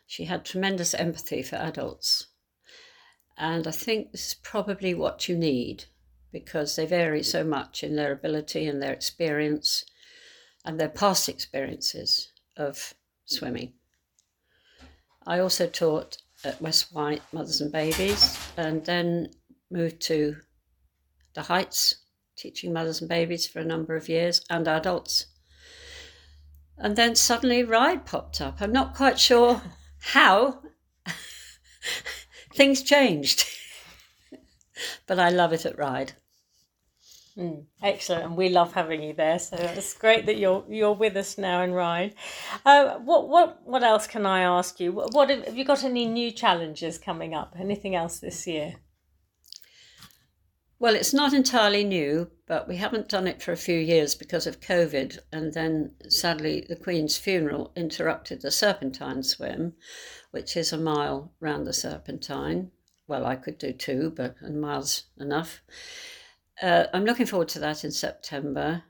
She 0.05 0.25
had 0.25 0.45
tremendous 0.45 0.93
empathy 0.93 1.43
for 1.43 1.57
adults. 1.57 2.27
And 3.37 3.67
I 3.67 3.71
think 3.71 4.11
this 4.11 4.27
is 4.27 4.33
probably 4.33 4.93
what 4.93 5.29
you 5.29 5.37
need 5.37 5.85
because 6.31 6.75
they 6.75 6.85
vary 6.85 7.23
so 7.23 7.43
much 7.43 7.83
in 7.83 7.95
their 7.95 8.11
ability 8.11 8.65
and 8.65 8.81
their 8.81 8.93
experience 8.93 9.85
and 10.65 10.79
their 10.79 10.89
past 10.89 11.29
experiences 11.29 12.31
of 12.57 12.93
swimming. 13.25 13.73
I 15.25 15.39
also 15.39 15.67
taught 15.67 16.17
at 16.43 16.61
West 16.61 16.93
Wight 16.93 17.21
Mothers 17.31 17.61
and 17.61 17.71
Babies 17.71 18.37
and 18.57 18.83
then 18.85 19.29
moved 19.69 20.01
to 20.03 20.37
the 21.33 21.43
Heights 21.43 21.95
teaching 22.37 22.71
mothers 22.71 23.01
and 23.01 23.09
babies 23.09 23.47
for 23.47 23.59
a 23.59 23.65
number 23.65 23.95
of 23.95 24.07
years 24.07 24.45
and 24.49 24.67
adults. 24.67 25.25
And 26.77 26.95
then 26.95 27.15
suddenly 27.15 27.63
Ryde 27.63 28.05
popped 28.05 28.39
up. 28.39 28.61
I'm 28.61 28.71
not 28.71 28.95
quite 28.95 29.19
sure 29.19 29.61
how 29.99 30.61
things 32.57 32.81
changed, 32.81 33.45
but 35.07 35.19
I 35.19 35.29
love 35.29 35.53
it 35.53 35.65
at 35.65 35.77
Ryde. 35.77 36.13
Mm, 37.37 37.65
excellent, 37.83 38.25
and 38.25 38.35
we 38.35 38.49
love 38.49 38.73
having 38.73 39.03
you 39.03 39.13
there. 39.13 39.37
So 39.37 39.57
it's 39.57 39.93
great 39.93 40.25
that 40.25 40.37
you're 40.37 40.65
you're 40.67 40.93
with 40.93 41.15
us 41.15 41.37
now 41.37 41.61
in 41.61 41.71
Ryde. 41.71 42.15
Uh, 42.65 42.97
what 42.97 43.29
what 43.29 43.61
what 43.63 43.83
else 43.83 44.07
can 44.07 44.25
I 44.25 44.41
ask 44.41 44.79
you? 44.79 44.91
What, 44.91 45.13
what 45.13 45.29
have 45.29 45.55
you 45.55 45.63
got 45.63 45.83
any 45.83 46.05
new 46.07 46.31
challenges 46.31 46.97
coming 46.97 47.35
up? 47.35 47.53
Anything 47.59 47.95
else 47.95 48.19
this 48.19 48.47
year? 48.47 48.77
Well, 50.79 50.93
it's 50.93 51.13
not 51.13 51.33
entirely 51.33 51.83
new, 51.83 52.29
but 52.45 52.67
we 52.67 52.75
haven't 52.75 53.09
done 53.09 53.27
it 53.27 53.41
for 53.41 53.51
a 53.51 53.57
few 53.57 53.79
years 53.79 54.13
because 54.13 54.45
of 54.45 54.59
COVID. 54.59 55.17
And 55.31 55.53
then 55.53 55.93
sadly, 56.07 56.65
the 56.69 56.75
Queen's 56.75 57.17
funeral 57.17 57.71
interrupted 57.75 58.41
the 58.41 58.51
Serpentine 58.51 59.23
swim, 59.23 59.73
which 60.29 60.55
is 60.55 60.71
a 60.71 60.77
mile 60.77 61.31
round 61.39 61.65
the 61.65 61.73
Serpentine. 61.73 62.71
Well, 63.07 63.25
I 63.25 63.37
could 63.37 63.57
do 63.57 63.73
two, 63.73 64.13
but 64.15 64.35
a 64.45 64.51
mile's 64.51 65.05
enough. 65.19 65.61
Uh, 66.61 66.85
I'm 66.93 67.05
looking 67.05 67.25
forward 67.25 67.49
to 67.49 67.59
that 67.59 67.83
in 67.83 67.91
September. 67.91 68.83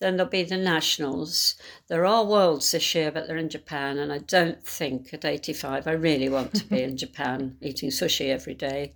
Then 0.00 0.16
there'll 0.16 0.30
be 0.30 0.42
the 0.42 0.58
nationals. 0.58 1.54
There 1.86 2.04
are 2.04 2.26
worlds 2.26 2.72
this 2.72 2.94
year, 2.94 3.10
but 3.10 3.26
they're 3.26 3.36
in 3.36 3.48
Japan, 3.48 3.98
and 3.98 4.12
I 4.12 4.18
don't 4.18 4.62
think 4.66 5.14
at 5.14 5.24
85 5.24 5.86
I 5.86 5.92
really 5.92 6.28
want 6.28 6.54
to 6.54 6.66
be 6.66 6.82
in 6.82 6.96
Japan 7.04 7.56
eating 7.62 7.90
sushi 7.90 8.28
every 8.28 8.54
day. 8.54 8.94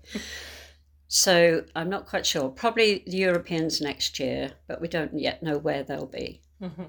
So 1.08 1.64
I'm 1.74 1.88
not 1.88 2.06
quite 2.06 2.26
sure. 2.26 2.48
Probably 2.48 3.04
the 3.06 3.16
Europeans 3.16 3.80
next 3.80 4.18
year, 4.18 4.52
but 4.66 4.80
we 4.80 4.88
don't 4.88 5.18
yet 5.18 5.42
know 5.42 5.58
where 5.58 5.82
they'll 5.82 6.06
be. 6.06 6.42
Mm-hmm. 6.60 6.84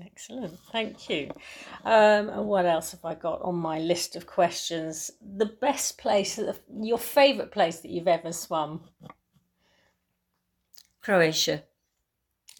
Excellent, 0.00 0.56
thank 0.70 1.08
you. 1.10 1.30
Um, 1.84 2.28
and 2.28 2.46
what 2.46 2.66
else 2.66 2.92
have 2.92 3.04
I 3.04 3.14
got 3.14 3.42
on 3.42 3.56
my 3.56 3.80
list 3.80 4.14
of 4.14 4.26
questions? 4.26 5.10
The 5.20 5.46
best 5.46 5.98
place, 5.98 6.38
your 6.80 6.98
favourite 6.98 7.50
place 7.50 7.80
that 7.80 7.90
you've 7.90 8.06
ever 8.06 8.32
swum? 8.32 8.82
Croatia. 11.00 11.64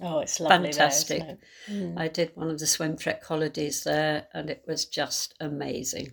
Oh, 0.01 0.19
it's 0.21 0.41
lovely. 0.41 0.73
Fantastic. 0.73 1.21
There, 1.21 1.39
mm. 1.69 1.99
I 1.99 2.09
did 2.09 2.33
one 2.35 2.51
of 2.51 2.59
the 2.59 2.67
swim 2.67 2.97
trek 2.97 3.25
holidays 3.25 3.85
there 3.85 4.27
and 4.33 4.51
it 4.51 4.65
was 4.67 4.85
just 4.85 5.35
amazing. 5.39 6.13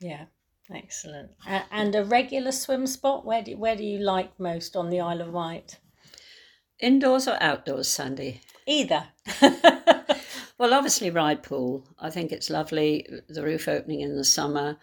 Yeah, 0.00 0.26
Excellent. 0.74 1.30
Uh, 1.46 1.62
and 1.70 1.94
a 1.94 2.04
regular 2.04 2.52
swim 2.52 2.86
spot? 2.86 3.24
Where 3.24 3.42
do, 3.42 3.56
where 3.56 3.76
do 3.76 3.84
you 3.84 3.98
like 3.98 4.38
most 4.38 4.76
on 4.76 4.90
the 4.90 5.00
Isle 5.00 5.20
of 5.20 5.32
Wight? 5.32 5.78
Indoors 6.80 7.28
or 7.28 7.36
outdoors, 7.40 7.88
Sandy? 7.88 8.40
Either. 8.66 9.08
well, 10.58 10.74
obviously, 10.74 11.10
Ryde 11.10 11.42
Pool. 11.42 11.86
I 11.98 12.10
think 12.10 12.32
it's 12.32 12.50
lovely, 12.50 13.06
the 13.28 13.42
roof 13.42 13.68
opening 13.68 14.00
in 14.00 14.16
the 14.16 14.24
summer, 14.24 14.78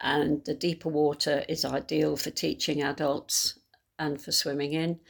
and 0.00 0.44
the 0.44 0.54
deeper 0.54 0.88
water 0.88 1.44
is 1.48 1.64
ideal 1.64 2.16
for 2.16 2.30
teaching 2.30 2.82
adults 2.82 3.58
and 3.98 4.20
for 4.20 4.32
swimming 4.32 4.72
in. 4.72 5.00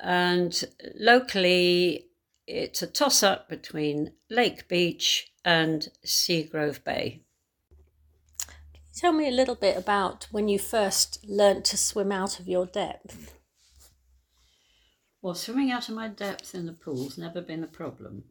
And 0.00 0.64
locally, 0.98 2.08
it's 2.46 2.82
a 2.82 2.86
toss 2.86 3.22
up 3.22 3.48
between 3.48 4.12
Lake 4.30 4.68
Beach 4.68 5.32
and 5.44 5.88
Seagrove 6.04 6.84
Bay. 6.84 7.22
Tell 8.94 9.12
me 9.12 9.26
a 9.26 9.32
little 9.32 9.54
bit 9.54 9.76
about 9.76 10.28
when 10.30 10.48
you 10.48 10.58
first 10.58 11.24
learnt 11.26 11.64
to 11.66 11.78
swim 11.78 12.12
out 12.12 12.38
of 12.38 12.46
your 12.46 12.66
depth. 12.66 13.34
Well, 15.22 15.34
swimming 15.34 15.70
out 15.70 15.88
of 15.88 15.94
my 15.94 16.08
depth 16.08 16.54
in 16.54 16.66
the 16.66 16.74
pool's 16.74 17.16
never 17.16 17.40
been 17.40 17.64
a 17.64 17.68
problem. 17.68 18.24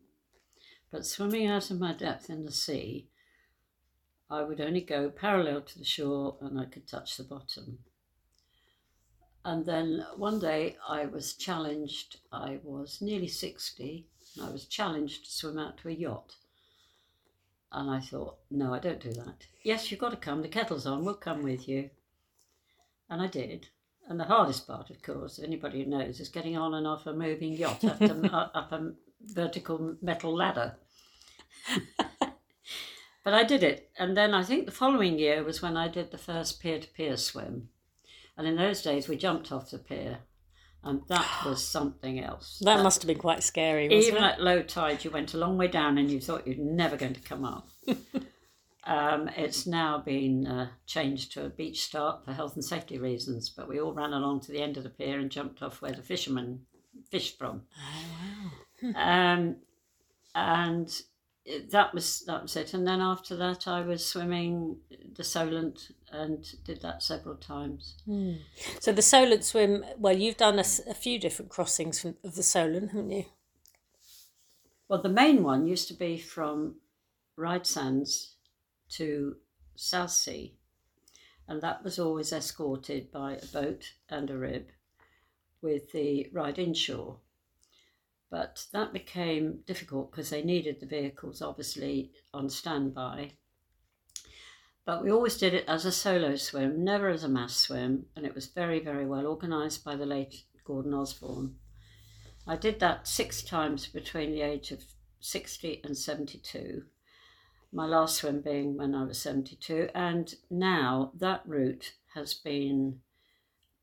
But 0.91 1.05
swimming 1.05 1.47
out 1.47 1.71
of 1.71 1.79
my 1.79 1.93
depth 1.93 2.29
in 2.29 2.45
the 2.45 2.51
sea, 2.51 3.09
I 4.29 4.43
would 4.43 4.61
only 4.61 4.81
go 4.81 5.09
parallel 5.09 5.61
to 5.61 5.79
the 5.79 5.85
shore 5.85 6.37
and 6.41 6.59
I 6.59 6.65
could 6.65 6.87
touch 6.87 7.17
the 7.17 7.23
bottom. 7.23 7.79
And 9.43 9.65
then 9.65 10.05
one 10.15 10.39
day 10.39 10.77
I 10.87 11.07
was 11.07 11.33
challenged, 11.33 12.17
I 12.31 12.59
was 12.63 13.01
nearly 13.01 13.27
60, 13.27 14.05
and 14.37 14.45
I 14.45 14.51
was 14.51 14.65
challenged 14.65 15.25
to 15.25 15.31
swim 15.31 15.57
out 15.57 15.79
to 15.79 15.89
a 15.89 15.93
yacht. 15.93 16.35
And 17.71 17.89
I 17.89 17.99
thought, 17.99 18.37
no, 18.49 18.73
I 18.73 18.79
don't 18.79 18.99
do 18.99 19.13
that. 19.13 19.47
Yes, 19.63 19.89
you've 19.89 19.99
got 19.99 20.11
to 20.11 20.17
come. 20.17 20.41
The 20.41 20.49
kettle's 20.49 20.85
on. 20.85 21.05
We'll 21.05 21.15
come 21.15 21.41
with 21.41 21.67
you. 21.67 21.89
And 23.09 23.21
I 23.21 23.27
did. 23.27 23.67
And 24.07 24.19
the 24.19 24.25
hardest 24.25 24.67
part, 24.67 24.89
of 24.89 25.01
course, 25.01 25.39
anybody 25.41 25.83
who 25.83 25.89
knows, 25.89 26.19
is 26.19 26.27
getting 26.29 26.57
on 26.57 26.73
and 26.73 26.85
off 26.85 27.05
a 27.05 27.13
moving 27.13 27.53
yacht 27.53 27.83
up, 27.85 27.99
to, 27.99 28.29
up 28.33 28.71
a 28.71 28.91
vertical 29.25 29.95
metal 30.01 30.35
ladder. 30.35 30.75
but 32.19 33.33
I 33.33 33.43
did 33.43 33.63
it. 33.63 33.89
And 33.97 34.17
then 34.17 34.33
I 34.33 34.43
think 34.43 34.65
the 34.65 34.71
following 34.71 35.17
year 35.17 35.43
was 35.43 35.61
when 35.61 35.77
I 35.77 35.87
did 35.87 36.11
the 36.11 36.17
first 36.17 36.59
pier 36.61 36.79
to 36.79 36.87
pier 36.89 37.15
swim. 37.15 37.69
And 38.37 38.47
in 38.47 38.57
those 38.57 38.81
days, 38.81 39.07
we 39.07 39.15
jumped 39.15 39.51
off 39.51 39.71
the 39.71 39.77
pier 39.77 40.19
and 40.83 41.01
that 41.07 41.43
was 41.45 41.63
something 41.63 42.19
else. 42.19 42.59
That, 42.61 42.77
that 42.77 42.83
must 42.83 43.01
have 43.01 43.07
been 43.07 43.17
quite 43.17 43.43
scary. 43.43 43.85
even 43.85 44.23
it? 44.23 44.33
at 44.33 44.41
low 44.41 44.61
tide, 44.63 45.03
you 45.03 45.11
went 45.11 45.33
a 45.33 45.37
long 45.37 45.57
way 45.57 45.67
down, 45.67 45.97
and 45.97 46.09
you 46.09 46.19
thought 46.19 46.47
you're 46.47 46.55
never 46.57 46.97
going 46.97 47.13
to 47.13 47.19
come 47.21 47.45
up. 47.45 47.69
um, 48.85 49.29
it's 49.37 49.67
now 49.67 49.99
been 49.99 50.47
uh, 50.47 50.69
changed 50.87 51.33
to 51.33 51.45
a 51.45 51.49
beach 51.49 51.83
start 51.83 52.25
for 52.25 52.33
health 52.33 52.55
and 52.55 52.65
safety 52.65 52.97
reasons, 52.97 53.49
but 53.49 53.67
we 53.67 53.79
all 53.79 53.93
ran 53.93 54.13
along 54.13 54.41
to 54.41 54.51
the 54.51 54.61
end 54.61 54.77
of 54.77 54.83
the 54.83 54.89
pier 54.89 55.19
and 55.19 55.29
jumped 55.29 55.61
off 55.61 55.81
where 55.81 55.91
the 55.91 56.01
fishermen 56.01 56.61
fished 57.09 57.37
from. 57.37 57.61
Oh 57.77 58.91
wow! 58.93 59.33
um, 59.33 59.55
and 60.33 61.01
that 61.71 61.93
was 61.93 62.23
that 62.27 62.41
was 62.41 62.55
it. 62.55 62.73
And 62.73 62.87
then 62.87 63.01
after 63.01 63.35
that, 63.37 63.67
I 63.67 63.81
was 63.81 64.05
swimming 64.05 64.77
the 65.15 65.23
Solent 65.23 65.91
and 66.11 66.45
did 66.63 66.81
that 66.81 67.01
several 67.01 67.35
times. 67.35 67.95
Mm. 68.07 68.39
So 68.79 68.91
the 68.91 69.01
Solent 69.01 69.43
swim. 69.43 69.83
Well, 69.97 70.17
you've 70.17 70.37
done 70.37 70.59
a, 70.59 70.65
a 70.89 70.93
few 70.93 71.19
different 71.19 71.49
crossings 71.49 72.01
from, 72.01 72.15
of 72.23 72.35
the 72.35 72.43
Solent, 72.43 72.91
haven't 72.91 73.11
you? 73.11 73.25
Well, 74.87 75.01
the 75.01 75.09
main 75.09 75.43
one 75.43 75.67
used 75.67 75.87
to 75.87 75.93
be 75.93 76.17
from 76.17 76.75
Ryde 77.37 77.65
Sands 77.65 78.35
to 78.89 79.37
Southsea, 79.75 80.51
and 81.47 81.61
that 81.61 81.83
was 81.83 81.97
always 81.97 82.33
escorted 82.33 83.11
by 83.11 83.33
a 83.33 83.45
boat 83.47 83.93
and 84.09 84.29
a 84.29 84.37
rib 84.37 84.67
with 85.61 85.91
the 85.91 86.29
Ryde 86.33 86.59
Inshore. 86.59 87.17
But 88.31 88.65
that 88.71 88.93
became 88.93 89.59
difficult 89.67 90.09
because 90.09 90.29
they 90.29 90.41
needed 90.41 90.79
the 90.79 90.85
vehicles 90.85 91.41
obviously 91.41 92.11
on 92.33 92.49
standby. 92.49 93.33
But 94.85 95.03
we 95.03 95.11
always 95.11 95.37
did 95.37 95.53
it 95.53 95.65
as 95.67 95.85
a 95.85 95.91
solo 95.91 96.37
swim, 96.37 96.83
never 96.83 97.09
as 97.09 97.23
a 97.23 97.29
mass 97.29 97.55
swim, 97.55 98.05
and 98.15 98.25
it 98.25 98.33
was 98.33 98.47
very, 98.47 98.79
very 98.79 99.05
well 99.05 99.27
organised 99.27 99.83
by 99.83 99.95
the 99.95 100.05
late 100.05 100.45
Gordon 100.65 100.93
Osborne. 100.93 101.55
I 102.47 102.55
did 102.55 102.79
that 102.79 103.07
six 103.07 103.43
times 103.43 103.85
between 103.87 104.31
the 104.31 104.41
age 104.41 104.71
of 104.71 104.83
60 105.19 105.81
and 105.83 105.95
72, 105.95 106.83
my 107.71 107.85
last 107.85 108.17
swim 108.17 108.41
being 108.41 108.75
when 108.75 108.95
I 108.95 109.03
was 109.03 109.19
72, 109.19 109.89
and 109.93 110.33
now 110.49 111.11
that 111.15 111.43
route 111.45 111.93
has 112.15 112.33
been 112.33 113.01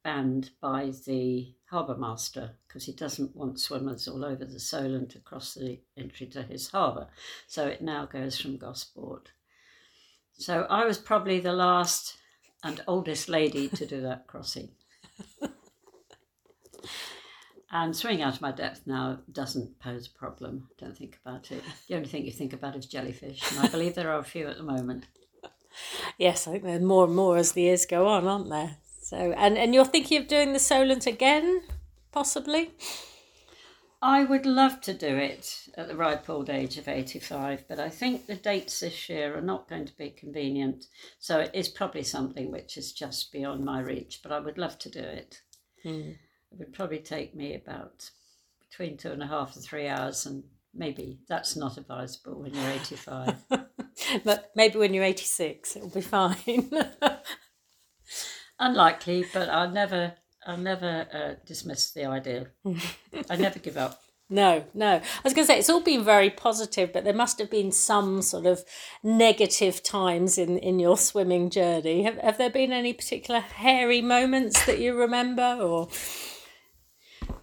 banned 0.09 0.49
by 0.63 0.91
the 1.05 1.55
harbour 1.67 1.95
master 1.95 2.53
because 2.67 2.87
he 2.87 2.93
doesn't 2.93 3.37
want 3.37 3.61
swimmers 3.61 4.09
all 4.09 4.25
over 4.25 4.43
the 4.43 4.59
Solent 4.59 5.11
to 5.11 5.19
cross 5.19 5.53
the 5.53 5.79
entry 5.99 6.27
to 6.29 6.43
his 6.45 6.71
harbour. 6.71 7.09
So 7.47 7.67
it 7.67 7.83
now 7.83 8.07
goes 8.07 8.41
from 8.41 8.57
Gosport. 8.57 9.33
So 10.33 10.67
I 10.71 10.87
was 10.87 10.97
probably 10.97 11.41
the 11.41 11.53
last 11.53 12.17
and 12.65 12.83
oldest 12.87 13.29
lady 13.29 13.69
to 13.69 13.85
do 13.85 14.01
that 14.01 14.27
crossing. 14.27 14.71
and 17.71 17.95
swimming 17.95 18.23
out 18.23 18.37
of 18.37 18.41
my 18.41 18.53
depth 18.53 18.87
now 18.87 19.19
doesn't 19.31 19.79
pose 19.79 20.07
a 20.07 20.19
problem. 20.19 20.71
Don't 20.79 20.97
think 20.97 21.19
about 21.23 21.53
it. 21.53 21.63
The 21.87 21.97
only 21.97 22.09
thing 22.09 22.25
you 22.25 22.33
think 22.33 22.55
about 22.55 22.77
is 22.77 22.87
jellyfish, 22.87 23.43
and 23.51 23.61
I 23.61 23.69
believe 23.69 23.95
there 23.95 24.11
are 24.11 24.21
a 24.21 24.25
few 24.25 24.47
at 24.47 24.57
the 24.57 24.63
moment. 24.63 25.05
Yes, 26.17 26.49
I 26.49 26.53
think 26.53 26.65
there 26.65 26.77
are 26.77 26.81
more 26.81 27.05
and 27.05 27.15
more 27.15 27.37
as 27.37 27.53
the 27.53 27.61
years 27.61 27.87
go 27.87 28.09
on, 28.09 28.27
aren't 28.27 28.49
there? 28.49 28.79
So, 29.09 29.33
and, 29.39 29.57
and 29.57 29.75
you're 29.75 29.87
thinking 29.87 30.21
of 30.21 30.29
doing 30.29 30.53
the 30.53 30.59
Solent 30.59 31.07
again, 31.07 31.63
possibly? 32.13 32.73
I 34.03 34.23
would 34.23 34.45
love 34.45 34.83
to 34.83 34.93
do 34.93 35.17
it 35.17 35.71
at 35.79 35.89
the 35.89 35.97
ripe 35.97 36.29
old 36.29 36.51
age 36.51 36.77
of 36.77 36.89
85, 36.89 37.65
but 37.71 37.81
I 37.81 37.89
think 37.89 38.27
the 38.27 38.35
dates 38.35 38.81
this 38.81 39.09
year 39.09 39.35
are 39.35 39.41
not 39.41 39.67
going 39.67 39.87
to 39.87 39.97
be 39.97 40.11
convenient. 40.11 40.89
So 41.21 41.41
it 41.41 41.53
is 41.55 41.71
probably 41.71 42.03
something 42.03 42.53
which 42.53 42.77
is 42.77 42.93
just 42.93 43.33
beyond 43.33 43.65
my 43.65 43.81
reach, 43.81 44.21
but 44.23 44.31
I 44.31 44.41
would 44.41 44.59
love 44.59 44.79
to 44.81 44.91
do 44.91 45.01
it. 45.01 45.41
Mm. 45.87 46.11
It 46.53 46.59
would 46.59 46.75
probably 46.75 46.99
take 46.99 47.35
me 47.35 47.55
about 47.55 48.11
between 48.69 48.99
two 48.99 49.13
and 49.13 49.23
a 49.23 49.27
half 49.27 49.57
and 49.57 49.65
three 49.65 49.89
hours, 49.89 50.27
and 50.27 50.45
maybe 50.75 51.19
that's 51.31 51.57
not 51.57 51.79
advisable 51.79 52.43
when 52.43 52.53
you're 52.53 52.73
85. 52.73 53.43
but 54.23 54.51
maybe 54.55 54.79
when 54.79 54.93
you're 54.93 55.03
86, 55.03 55.77
it'll 55.77 55.89
be 55.89 56.03
fine. 56.03 56.71
Unlikely, 58.61 59.25
but 59.33 59.49
I'll 59.49 59.71
never, 59.71 60.15
I'll 60.47 60.57
never 60.57 61.07
uh, 61.13 61.35
dismiss 61.47 61.91
the 61.93 62.07
idea. 62.07 62.49
I 63.31 63.37
never 63.37 63.59
give 63.59 63.77
up. 63.77 64.01
No, 64.31 64.65
no. 64.75 64.97
I 64.97 65.21
was 65.25 65.33
going 65.33 65.47
to 65.47 65.53
say 65.53 65.59
it's 65.59 65.71
all 65.71 65.81
been 65.81 66.05
very 66.05 66.29
positive, 66.29 66.93
but 66.93 67.05
there 67.05 67.15
must 67.15 67.39
have 67.39 67.51
been 67.51 67.73
some 67.73 68.21
sort 68.21 68.45
of 68.45 68.63
negative 69.03 69.83
times 69.83 70.37
in, 70.37 70.59
in 70.59 70.79
your 70.79 70.99
swimming 70.99 71.49
journey. 71.49 72.03
Have, 72.03 72.19
have 72.19 72.37
there 72.37 72.51
been 72.51 72.71
any 72.73 72.93
particular 72.93 73.41
hairy 73.41 74.03
moments 74.03 74.67
that 74.67 74.81
you 74.81 74.95
remember, 74.95 75.59
or 75.61 75.89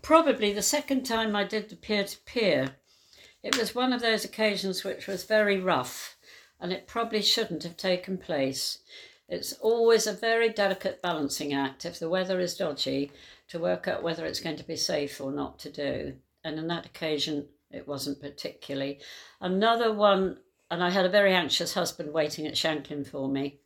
probably 0.04 0.54
the 0.54 0.62
second 0.62 1.06
time 1.06 1.36
I 1.36 1.44
did 1.44 1.70
the 1.70 1.76
pier 1.76 2.04
to 2.04 2.18
pier? 2.20 2.76
It 3.42 3.58
was 3.58 3.74
one 3.74 3.92
of 3.92 4.02
those 4.02 4.24
occasions 4.24 4.84
which 4.84 5.08
was 5.08 5.24
very 5.24 5.60
rough, 5.60 6.18
and 6.60 6.72
it 6.72 6.88
probably 6.88 7.24
shouldn't 7.24 7.64
have 7.64 7.78
taken 7.78 8.20
place. 8.20 8.80
It's 9.28 9.54
always 9.54 10.06
a 10.06 10.14
very 10.14 10.50
delicate 10.50 11.02
balancing 11.02 11.52
act 11.52 11.84
if 11.86 11.98
the 11.98 12.10
weather 12.10 12.40
is 12.40 12.56
dodgy 12.56 13.12
to 13.48 13.60
work 13.60 13.88
out 13.88 14.04
whether 14.04 14.26
it's 14.26 14.40
going 14.40 14.58
to 14.58 14.64
be 14.64 14.76
safe 14.76 15.20
or 15.20 15.32
not 15.32 15.58
to 15.60 15.72
do. 15.72 16.14
And 16.44 16.60
on 16.60 16.68
that 16.68 16.86
occasion, 16.86 17.48
it 17.72 17.88
wasn't 17.88 18.22
particularly. 18.22 19.00
Another 19.42 19.92
one, 19.92 20.38
and 20.70 20.84
I 20.84 20.92
had 20.92 21.06
a 21.06 21.10
very 21.10 21.34
anxious 21.34 21.74
husband 21.74 22.14
waiting 22.14 22.46
at 22.46 22.58
Shanklin 22.58 23.04
for 23.04 23.28
me. 23.28 23.60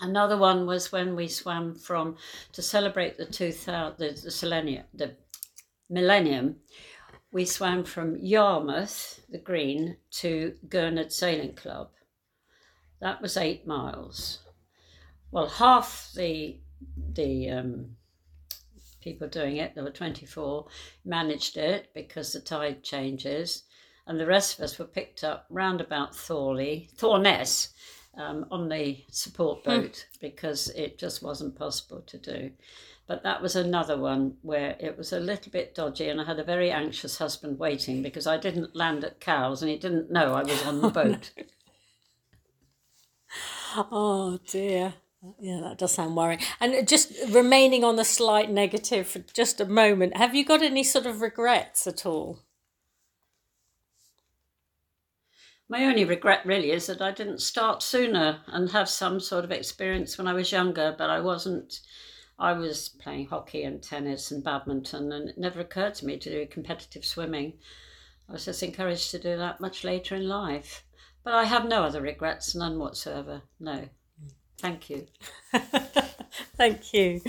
Another 0.00 0.36
one 0.36 0.66
was 0.66 0.90
when 0.90 1.14
we 1.14 1.28
swam 1.28 1.74
from 1.74 2.16
to 2.52 2.62
celebrate 2.62 3.16
the 3.16 3.26
2000 3.26 3.96
the, 3.98 4.08
the, 4.12 4.38
millennium, 4.42 4.84
the 4.92 5.16
millennium. 5.88 6.56
We 7.32 7.44
swam 7.44 7.84
from 7.84 8.16
Yarmouth, 8.16 9.20
the 9.28 9.38
Green, 9.38 9.98
to 10.12 10.56
Gurnard 10.68 11.12
Sailing 11.12 11.54
Club. 11.54 11.90
That 13.00 13.22
was 13.22 13.36
eight 13.36 13.68
miles 13.68 14.40
well, 15.30 15.48
half 15.48 16.10
the 16.14 16.58
the 17.12 17.50
um, 17.50 17.96
people 19.00 19.28
doing 19.28 19.56
it, 19.56 19.74
there 19.74 19.84
were 19.84 19.90
24, 19.90 20.66
managed 21.04 21.56
it 21.56 21.88
because 21.94 22.32
the 22.32 22.40
tide 22.40 22.82
changes, 22.82 23.64
and 24.06 24.18
the 24.18 24.26
rest 24.26 24.58
of 24.58 24.64
us 24.64 24.78
were 24.78 24.84
picked 24.84 25.24
up 25.24 25.46
round 25.50 25.80
about 25.80 26.14
Thorley, 26.14 26.88
Thorness, 26.96 27.70
um, 28.16 28.46
on 28.50 28.68
the 28.68 29.04
support 29.10 29.60
hmm. 29.62 29.70
boat 29.70 29.92
mm. 29.92 30.20
because 30.20 30.68
it 30.70 30.98
just 30.98 31.22
wasn't 31.22 31.56
possible 31.56 32.02
to 32.06 32.18
do. 32.18 32.50
But 33.06 33.24
that 33.24 33.42
was 33.42 33.56
another 33.56 33.98
one 33.98 34.36
where 34.42 34.76
it 34.78 34.96
was 34.96 35.12
a 35.12 35.18
little 35.18 35.50
bit 35.50 35.74
dodgy, 35.74 36.08
and 36.08 36.20
I 36.20 36.24
had 36.24 36.38
a 36.38 36.44
very 36.44 36.70
anxious 36.70 37.18
husband 37.18 37.58
waiting 37.58 38.02
because 38.02 38.26
I 38.26 38.36
didn't 38.36 38.76
land 38.76 39.02
at 39.02 39.20
Cowes 39.20 39.62
and 39.62 39.70
he 39.70 39.76
didn't 39.78 40.12
know 40.12 40.34
I 40.34 40.42
was 40.44 40.64
on 40.64 40.80
the 40.80 40.88
boat. 40.90 41.30
oh 43.76 44.38
dear. 44.46 44.94
Yeah, 45.38 45.60
that 45.60 45.78
does 45.78 45.92
sound 45.92 46.16
worrying. 46.16 46.40
And 46.60 46.88
just 46.88 47.12
remaining 47.28 47.84
on 47.84 47.96
the 47.96 48.04
slight 48.04 48.50
negative 48.50 49.06
for 49.06 49.18
just 49.18 49.60
a 49.60 49.66
moment, 49.66 50.16
have 50.16 50.34
you 50.34 50.44
got 50.44 50.62
any 50.62 50.82
sort 50.82 51.04
of 51.04 51.20
regrets 51.20 51.86
at 51.86 52.06
all? 52.06 52.40
My 55.68 55.84
only 55.84 56.04
regret 56.04 56.44
really 56.46 56.72
is 56.72 56.86
that 56.86 57.02
I 57.02 57.12
didn't 57.12 57.42
start 57.42 57.82
sooner 57.82 58.40
and 58.46 58.70
have 58.70 58.88
some 58.88 59.20
sort 59.20 59.44
of 59.44 59.52
experience 59.52 60.16
when 60.18 60.26
I 60.26 60.32
was 60.32 60.50
younger, 60.50 60.94
but 60.96 61.10
I 61.10 61.20
wasn't. 61.20 61.80
I 62.38 62.54
was 62.54 62.88
playing 62.88 63.26
hockey 63.26 63.62
and 63.64 63.82
tennis 63.82 64.30
and 64.30 64.42
badminton, 64.42 65.12
and 65.12 65.28
it 65.28 65.38
never 65.38 65.60
occurred 65.60 65.94
to 65.96 66.06
me 66.06 66.18
to 66.18 66.30
do 66.30 66.46
competitive 66.46 67.04
swimming. 67.04 67.58
I 68.28 68.32
was 68.32 68.46
just 68.46 68.62
encouraged 68.62 69.10
to 69.10 69.18
do 69.18 69.36
that 69.36 69.60
much 69.60 69.84
later 69.84 70.14
in 70.16 70.26
life. 70.26 70.82
But 71.22 71.34
I 71.34 71.44
have 71.44 71.66
no 71.66 71.84
other 71.84 72.00
regrets, 72.00 72.54
none 72.54 72.78
whatsoever. 72.78 73.42
No. 73.60 73.90
Thank 74.60 74.90
you. 74.90 75.06
Thank 76.56 76.92
you. 76.92 77.22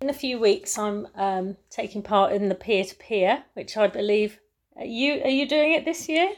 In 0.00 0.10
a 0.10 0.12
few 0.12 0.40
weeks, 0.40 0.76
I'm 0.76 1.06
um, 1.14 1.56
taking 1.70 2.02
part 2.02 2.32
in 2.32 2.48
the 2.48 2.56
pier 2.56 2.84
to 2.84 2.94
pier, 2.96 3.44
which 3.54 3.76
I 3.76 3.86
believe 3.86 4.40
are 4.76 4.84
you 4.84 5.22
are 5.22 5.30
you 5.30 5.46
doing 5.46 5.72
it 5.72 5.84
this 5.84 6.08
year? 6.08 6.32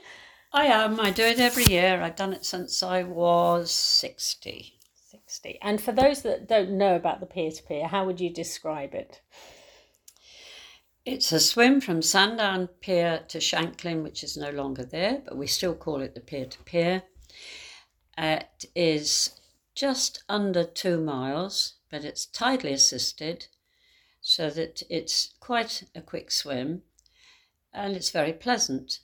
I 0.52 0.66
am. 0.66 1.00
I 1.00 1.10
do 1.10 1.22
it 1.22 1.40
every 1.40 1.64
year. 1.64 2.02
I've 2.02 2.16
done 2.16 2.34
it 2.34 2.44
since 2.44 2.82
I 2.82 3.02
was 3.04 3.70
sixty. 3.70 4.78
Sixty. 5.10 5.58
And 5.62 5.80
for 5.80 5.92
those 5.92 6.22
that 6.22 6.46
don't 6.46 6.76
know 6.76 6.94
about 6.94 7.20
the 7.20 7.26
pier 7.26 7.50
to 7.50 7.62
pier, 7.62 7.86
how 7.86 8.04
would 8.04 8.20
you 8.20 8.28
describe 8.28 8.94
it? 8.94 9.22
It's 11.06 11.32
a 11.32 11.40
swim 11.40 11.80
from 11.80 12.02
Sandown 12.02 12.68
Pier 12.80 13.24
to 13.28 13.38
Shanklin, 13.38 14.02
which 14.02 14.24
is 14.24 14.36
no 14.36 14.50
longer 14.50 14.84
there, 14.84 15.22
but 15.24 15.36
we 15.36 15.46
still 15.46 15.74
call 15.74 16.00
it 16.00 16.14
the 16.14 16.20
pier 16.20 16.46
to 16.46 16.58
pier. 16.64 17.02
It 18.16 18.66
is 18.74 19.40
just 19.74 20.22
under 20.28 20.64
two 20.64 21.00
miles, 21.00 21.74
but 21.90 22.04
it's 22.04 22.26
tidally 22.26 22.72
assisted 22.72 23.48
so 24.20 24.50
that 24.50 24.82
it's 24.88 25.34
quite 25.40 25.82
a 25.94 26.00
quick 26.00 26.30
swim 26.30 26.82
and 27.72 27.96
it's 27.96 28.10
very 28.10 28.32
pleasant. 28.32 29.00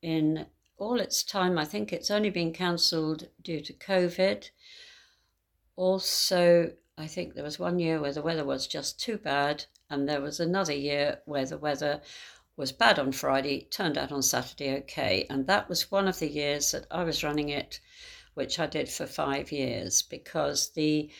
In 0.00 0.46
all 0.78 1.00
its 1.00 1.22
time, 1.24 1.58
I 1.58 1.64
think 1.64 1.92
it's 1.92 2.10
only 2.10 2.30
been 2.30 2.52
cancelled 2.52 3.28
due 3.42 3.60
to 3.60 3.72
COVID. 3.72 4.50
Also, 5.74 6.72
I 6.96 7.06
think 7.06 7.34
there 7.34 7.44
was 7.44 7.58
one 7.58 7.78
year 7.78 8.00
where 8.00 8.12
the 8.12 8.22
weather 8.22 8.44
was 8.44 8.66
just 8.66 9.00
too 9.00 9.18
bad, 9.18 9.64
and 9.90 10.08
there 10.08 10.20
was 10.20 10.38
another 10.38 10.72
year 10.72 11.20
where 11.24 11.46
the 11.46 11.58
weather 11.58 12.00
was 12.56 12.72
bad 12.72 12.98
on 12.98 13.12
Friday, 13.12 13.66
turned 13.70 13.98
out 13.98 14.12
on 14.12 14.22
Saturday 14.22 14.76
okay. 14.78 15.26
And 15.28 15.46
that 15.46 15.68
was 15.68 15.90
one 15.90 16.08
of 16.08 16.18
the 16.18 16.30
years 16.30 16.70
that 16.70 16.86
I 16.90 17.04
was 17.04 17.24
running 17.24 17.48
it 17.50 17.80
which 18.36 18.58
I 18.58 18.66
did 18.66 18.90
for 18.90 19.06
five 19.06 19.50
years 19.50 20.02
because 20.02 20.68
the 20.72 21.10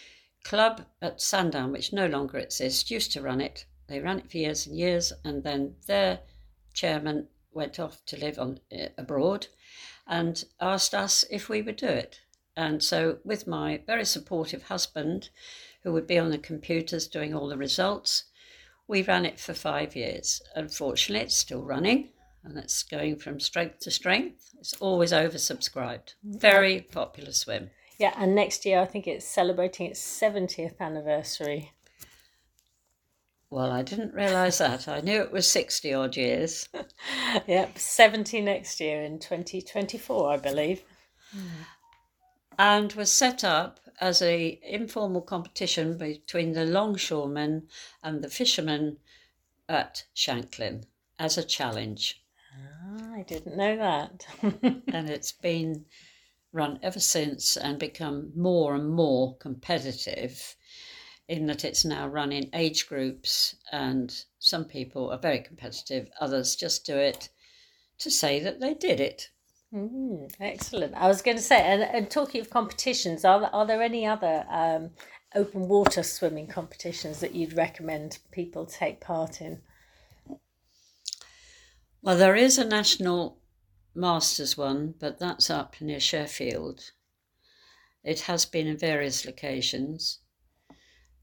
club 0.44 0.84
at 1.00 1.18
Sandown, 1.18 1.72
which 1.72 1.90
no 1.90 2.06
longer 2.06 2.36
exists, 2.36 2.90
used 2.90 3.10
to 3.12 3.22
run 3.22 3.40
it. 3.40 3.64
They 3.86 4.00
ran 4.00 4.18
it 4.18 4.30
for 4.30 4.36
years 4.36 4.66
and 4.66 4.76
years, 4.76 5.14
and 5.24 5.42
then 5.42 5.76
their 5.86 6.20
chairman 6.74 7.28
went 7.52 7.80
off 7.80 8.04
to 8.04 8.18
live 8.18 8.38
on 8.38 8.60
uh, 8.70 8.88
abroad 8.98 9.46
and 10.06 10.44
asked 10.60 10.94
us 10.94 11.24
if 11.30 11.48
we 11.48 11.62
would 11.62 11.76
do 11.76 11.86
it. 11.86 12.20
And 12.54 12.82
so, 12.82 13.18
with 13.24 13.46
my 13.46 13.80
very 13.86 14.04
supportive 14.04 14.64
husband, 14.64 15.30
who 15.84 15.92
would 15.94 16.06
be 16.06 16.18
on 16.18 16.30
the 16.30 16.38
computers 16.38 17.08
doing 17.08 17.34
all 17.34 17.48
the 17.48 17.56
results, 17.56 18.24
we 18.86 19.02
ran 19.02 19.24
it 19.24 19.40
for 19.40 19.54
five 19.54 19.96
years. 19.96 20.42
Unfortunately, 20.54 21.24
it's 21.24 21.34
still 21.34 21.62
running 21.62 22.10
and 22.46 22.56
it's 22.56 22.82
going 22.84 23.16
from 23.16 23.40
strength 23.40 23.80
to 23.80 23.90
strength. 23.90 24.54
It's 24.58 24.74
always 24.74 25.12
oversubscribed. 25.12 26.14
Mm-hmm. 26.24 26.38
Very 26.38 26.80
popular 26.80 27.32
swim. 27.32 27.70
Yeah, 27.98 28.14
and 28.16 28.34
next 28.34 28.64
year 28.64 28.80
I 28.80 28.84
think 28.86 29.06
it's 29.06 29.26
celebrating 29.26 29.86
its 29.86 30.00
70th 30.00 30.78
anniversary. 30.80 31.72
Well, 33.50 33.70
I 33.72 33.82
didn't 33.82 34.14
realise 34.14 34.58
that. 34.58 34.88
I 34.88 35.00
knew 35.00 35.20
it 35.20 35.32
was 35.32 35.50
60 35.50 35.92
odd 35.94 36.16
years. 36.16 36.68
yep, 37.46 37.78
70 37.78 38.40
next 38.42 38.80
year 38.80 39.02
in 39.02 39.18
2024, 39.18 40.32
I 40.32 40.36
believe. 40.36 40.82
Hmm. 41.32 41.62
And 42.58 42.92
was 42.92 43.12
set 43.12 43.44
up 43.44 43.80
as 44.00 44.20
a 44.20 44.58
informal 44.62 45.22
competition 45.22 45.96
between 45.96 46.52
the 46.52 46.64
longshoremen 46.64 47.68
and 48.02 48.22
the 48.22 48.30
fishermen 48.30 48.98
at 49.68 50.04
Shanklin 50.14 50.84
as 51.18 51.38
a 51.38 51.44
challenge. 51.44 52.22
I 53.12 53.22
didn't 53.22 53.56
know 53.56 53.76
that. 53.76 54.26
and 54.92 55.10
it's 55.10 55.32
been 55.32 55.84
run 56.52 56.78
ever 56.82 57.00
since 57.00 57.56
and 57.56 57.78
become 57.78 58.32
more 58.34 58.74
and 58.74 58.88
more 58.88 59.36
competitive 59.36 60.56
in 61.28 61.46
that 61.46 61.64
it's 61.64 61.84
now 61.84 62.06
run 62.06 62.32
in 62.32 62.48
age 62.54 62.88
groups 62.88 63.56
and 63.72 64.24
some 64.38 64.64
people 64.64 65.10
are 65.10 65.18
very 65.18 65.40
competitive 65.40 66.08
others 66.20 66.54
just 66.54 66.86
do 66.86 66.96
it 66.96 67.28
to 67.98 68.10
say 68.10 68.40
that 68.40 68.60
they 68.60 68.74
did 68.74 69.00
it. 69.00 69.30
Mm, 69.74 70.32
excellent. 70.40 70.94
I 70.94 71.08
was 71.08 71.22
going 71.22 71.36
to 71.36 71.42
say 71.42 71.60
and, 71.60 71.82
and 71.82 72.10
talking 72.10 72.40
of 72.40 72.50
competitions 72.50 73.24
are, 73.24 73.50
are 73.52 73.66
there 73.66 73.82
any 73.82 74.06
other 74.06 74.44
um, 74.48 74.90
open 75.34 75.68
water 75.68 76.02
swimming 76.02 76.46
competitions 76.46 77.20
that 77.20 77.34
you'd 77.34 77.56
recommend 77.56 78.18
people 78.30 78.64
take 78.64 79.00
part 79.00 79.40
in 79.40 79.60
well 82.06 82.16
there 82.16 82.36
is 82.36 82.56
a 82.56 82.64
national 82.64 83.38
masters 83.94 84.56
one 84.56 84.94
but 84.98 85.18
that's 85.18 85.50
up 85.50 85.78
near 85.82 86.00
sheffield 86.00 86.92
it 88.02 88.20
has 88.20 88.46
been 88.46 88.66
in 88.66 88.78
various 88.78 89.26
locations 89.26 90.20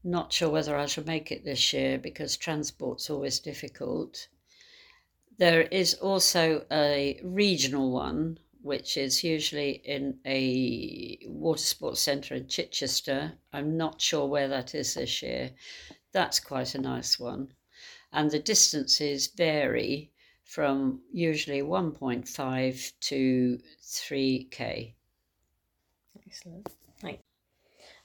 not 0.04 0.34
sure 0.34 0.50
whether 0.50 0.76
I 0.76 0.84
shall 0.84 1.04
make 1.04 1.32
it 1.32 1.44
this 1.44 1.72
year 1.72 1.98
because 1.98 2.36
transport's 2.36 3.08
always 3.08 3.40
difficult. 3.40 4.28
There 5.38 5.62
is 5.62 5.94
also 5.94 6.66
a 6.70 7.18
regional 7.24 7.90
one, 7.90 8.38
which 8.60 8.98
is 8.98 9.24
usually 9.24 9.70
in 9.70 10.18
a 10.26 11.18
water 11.26 11.62
sports 11.62 12.02
centre 12.02 12.34
in 12.34 12.48
Chichester. 12.48 13.32
I'm 13.52 13.78
not 13.78 14.00
sure 14.02 14.26
where 14.26 14.48
that 14.48 14.74
is 14.74 14.92
this 14.94 15.22
year. 15.22 15.52
That's 16.12 16.38
quite 16.38 16.74
a 16.74 16.80
nice 16.80 17.18
one. 17.18 17.54
And 18.12 18.30
the 18.30 18.38
distances 18.38 19.26
vary 19.26 20.12
from 20.44 21.00
usually 21.12 21.62
1.5 21.62 22.92
to 23.00 23.58
3k. 23.82 24.94
Excellent. 26.26 26.68
Thank. 27.00 27.20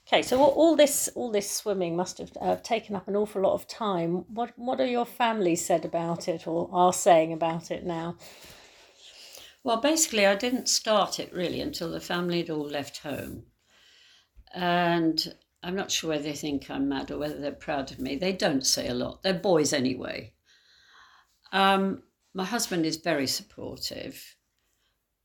Okay, 0.06 0.22
so 0.22 0.42
all 0.42 0.74
this 0.74 1.08
all 1.14 1.30
this 1.30 1.50
swimming 1.50 1.94
must 1.94 2.18
have 2.18 2.32
uh, 2.40 2.56
taken 2.56 2.96
up 2.96 3.06
an 3.06 3.14
awful 3.14 3.42
lot 3.42 3.54
of 3.54 3.68
time. 3.68 4.24
What 4.28 4.52
what 4.56 4.80
are 4.80 4.86
your 4.86 5.06
family 5.06 5.54
said 5.54 5.84
about 5.84 6.26
it, 6.26 6.46
or 6.46 6.68
are 6.72 6.92
saying 6.92 7.32
about 7.32 7.70
it 7.70 7.84
now? 7.84 8.16
Well, 9.62 9.76
basically, 9.76 10.26
I 10.26 10.34
didn't 10.34 10.68
start 10.68 11.20
it 11.20 11.32
really 11.32 11.60
until 11.60 11.90
the 11.90 12.00
family 12.00 12.38
had 12.38 12.50
all 12.50 12.66
left 12.66 12.98
home, 12.98 13.44
and 14.52 15.34
I'm 15.62 15.76
not 15.76 15.90
sure 15.90 16.10
whether 16.10 16.24
they 16.24 16.32
think 16.32 16.70
I'm 16.70 16.88
mad 16.88 17.10
or 17.10 17.18
whether 17.18 17.38
they're 17.38 17.52
proud 17.52 17.92
of 17.92 18.00
me. 18.00 18.16
They 18.16 18.32
don't 18.32 18.66
say 18.66 18.88
a 18.88 18.94
lot. 18.94 19.22
They're 19.22 19.34
boys 19.34 19.72
anyway. 19.72 20.32
Um, 21.52 22.02
my 22.34 22.44
husband 22.44 22.86
is 22.86 22.96
very 22.96 23.26
supportive 23.26 24.36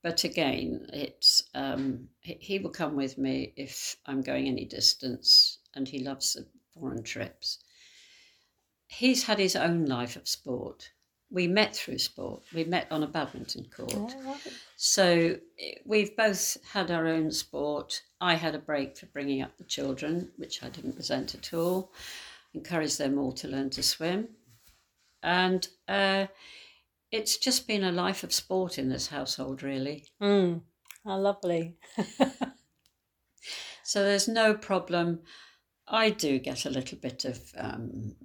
but 0.06 0.24
again, 0.24 0.88
it's 0.94 1.42
um, 1.56 2.10
he 2.22 2.60
will 2.60 2.70
come 2.70 2.96
with 2.96 3.18
me 3.18 3.54
if 3.56 3.96
I'm 4.06 4.22
going 4.22 4.46
any 4.46 4.64
distance, 4.64 5.58
and 5.74 5.88
he 5.88 5.98
loves 5.98 6.34
the 6.34 6.46
foreign 6.76 7.02
trips. 7.02 7.58
He's 8.86 9.24
had 9.24 9.40
his 9.40 9.56
own 9.56 9.88
life 9.88 10.16
of 10.16 10.28
sport. 10.28 10.92
We 11.32 11.48
met 11.48 11.76
through 11.76 11.98
sport. 11.98 12.44
We 12.54 12.66
met 12.66 12.86
on 12.92 13.02
a 13.02 13.08
badminton 13.08 13.66
court. 13.76 14.16
Oh, 14.28 14.38
so 14.78 15.38
eh, 15.60 15.72
we've 15.86 16.16
both 16.16 16.56
had 16.72 16.92
our 16.92 17.08
own 17.08 17.32
sport. 17.32 18.04
I 18.22 18.36
had 18.36 18.54
a 18.54 18.60
break 18.60 19.00
for 19.00 19.08
bringing 19.08 19.42
up 19.42 19.58
the 19.58 19.64
children, 19.64 20.30
which 20.38 20.62
I 20.62 20.70
didn't 20.70 20.98
resent 20.98 21.34
at 21.34 21.52
all. 21.52 21.92
Encouraged 22.54 23.00
them 23.00 23.18
all 23.18 23.32
to 23.32 23.48
learn 23.48 23.72
to 23.72 23.82
swim, 23.82 24.28
and. 25.24 25.68
Uh, 25.88 26.28
it's 27.16 27.38
just 27.38 27.68
been 27.68 27.84
a 27.84 27.92
life 27.92 28.24
of 28.24 28.34
sport 28.34 28.78
in 28.78 28.90
this 28.90 29.08
household, 29.08 29.64
really. 29.64 30.06
Mm, 30.22 30.62
how 31.06 31.18
lovely. 31.18 31.78
so 33.84 34.04
there's 34.04 34.28
no 34.28 34.54
problem. 34.54 35.22
I 35.88 36.10
do 36.10 36.40
get 36.40 36.66
a 36.66 36.70
little 36.70 36.98
bit 36.98 37.24
of 37.24 37.40
um, 37.58 38.16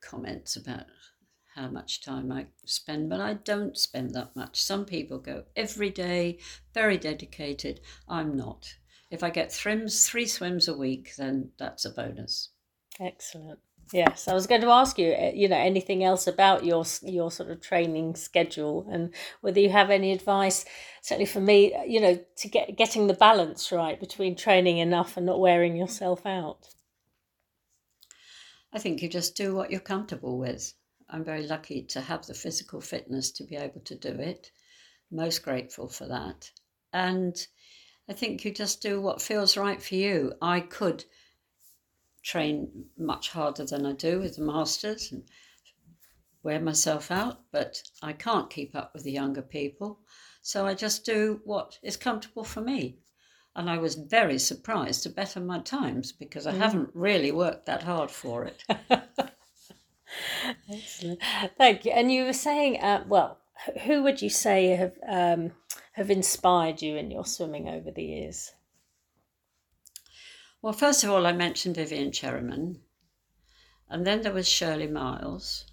comments 0.00 0.56
about 0.56 0.86
how 1.54 1.68
much 1.68 2.02
time 2.02 2.32
I 2.32 2.46
spend, 2.64 3.10
but 3.10 3.20
I 3.20 3.34
don't 3.34 3.76
spend 3.76 4.14
that 4.14 4.34
much. 4.34 4.62
Some 4.62 4.86
people 4.86 5.18
go 5.18 5.44
every 5.54 5.90
day, 5.90 6.38
very 6.72 6.96
dedicated. 6.96 7.80
I'm 8.08 8.34
not. 8.34 8.74
If 9.10 9.22
I 9.22 9.28
get 9.30 9.52
thrims, 9.52 10.08
three 10.08 10.26
swims 10.26 10.68
a 10.68 10.76
week, 10.76 11.12
then 11.16 11.50
that's 11.58 11.84
a 11.84 11.90
bonus. 11.90 12.48
Excellent. 12.98 13.60
Yes, 13.92 14.28
I 14.28 14.34
was 14.34 14.46
going 14.46 14.62
to 14.62 14.68
ask 14.68 14.98
you, 14.98 15.12
eh, 15.12 15.32
you 15.34 15.48
know, 15.48 15.56
anything 15.56 16.02
else 16.04 16.26
about 16.26 16.64
your 16.64 16.84
your 17.02 17.30
sort 17.30 17.50
of 17.50 17.60
training 17.60 18.16
schedule 18.16 18.86
and 18.90 19.14
whether 19.40 19.60
you 19.60 19.70
have 19.70 19.90
any 19.90 20.12
advice. 20.12 20.64
Certainly 21.02 21.26
for 21.26 21.40
me, 21.40 21.74
you 21.86 22.00
know, 22.00 22.18
to 22.36 22.48
get 22.48 22.76
getting 22.76 23.06
the 23.06 23.14
balance 23.14 23.70
right 23.70 24.00
between 24.00 24.36
training 24.36 24.78
enough 24.78 25.16
and 25.16 25.26
not 25.26 25.40
wearing 25.40 25.76
yourself 25.76 26.24
out. 26.24 26.68
I 28.72 28.78
think 28.78 29.02
you 29.02 29.08
just 29.08 29.36
do 29.36 29.54
what 29.54 29.70
you're 29.70 29.80
comfortable 29.80 30.38
with. 30.38 30.74
I'm 31.08 31.24
very 31.24 31.46
lucky 31.46 31.82
to 31.90 32.00
have 32.00 32.26
the 32.26 32.34
physical 32.34 32.80
fitness 32.80 33.30
to 33.32 33.44
be 33.44 33.56
able 33.56 33.80
to 33.82 33.94
do 33.94 34.08
it. 34.08 34.50
Most 35.10 35.42
grateful 35.44 35.88
for 35.88 36.08
that. 36.08 36.50
And 36.92 37.36
I 38.08 38.14
think 38.14 38.44
you 38.44 38.52
just 38.52 38.82
do 38.82 39.00
what 39.00 39.22
feels 39.22 39.56
right 39.56 39.80
for 39.80 39.94
you. 39.94 40.32
I 40.42 40.60
could 40.60 41.04
train 42.24 42.86
much 42.98 43.30
harder 43.30 43.64
than 43.64 43.86
I 43.86 43.92
do 43.92 44.18
with 44.18 44.36
the 44.36 44.42
masters 44.42 45.12
and 45.12 45.22
wear 46.42 46.58
myself 46.60 47.10
out, 47.10 47.40
but 47.52 47.82
I 48.02 48.12
can't 48.12 48.50
keep 48.50 48.74
up 48.74 48.92
with 48.94 49.04
the 49.04 49.12
younger 49.12 49.42
people. 49.42 50.00
So 50.42 50.66
I 50.66 50.74
just 50.74 51.04
do 51.04 51.40
what 51.44 51.78
is 51.82 51.96
comfortable 51.96 52.44
for 52.44 52.60
me. 52.60 52.98
And 53.56 53.70
I 53.70 53.78
was 53.78 53.94
very 53.94 54.38
surprised 54.38 55.04
to 55.04 55.10
better 55.10 55.38
my 55.38 55.60
times 55.60 56.10
because 56.12 56.46
I 56.46 56.52
mm. 56.52 56.58
haven't 56.58 56.90
really 56.92 57.30
worked 57.30 57.66
that 57.66 57.84
hard 57.84 58.10
for 58.10 58.44
it. 58.44 58.64
Excellent. 60.72 61.20
Thank 61.56 61.84
you. 61.84 61.92
And 61.92 62.10
you 62.10 62.24
were 62.24 62.32
saying, 62.32 62.80
uh, 62.80 63.04
well, 63.06 63.38
who 63.84 64.02
would 64.02 64.20
you 64.20 64.30
say 64.30 64.68
have 64.70 64.94
um, 65.08 65.52
have 65.92 66.10
inspired 66.10 66.82
you 66.82 66.96
in 66.96 67.10
your 67.10 67.24
swimming 67.24 67.68
over 67.68 67.90
the 67.90 68.02
years? 68.02 68.52
Well, 70.64 70.72
first 70.72 71.04
of 71.04 71.10
all, 71.10 71.26
I 71.26 71.32
mentioned 71.32 71.76
Vivian 71.76 72.10
Cherryman, 72.10 72.80
and 73.90 74.06
then 74.06 74.22
there 74.22 74.32
was 74.32 74.48
Shirley 74.48 74.86
Miles, 74.86 75.66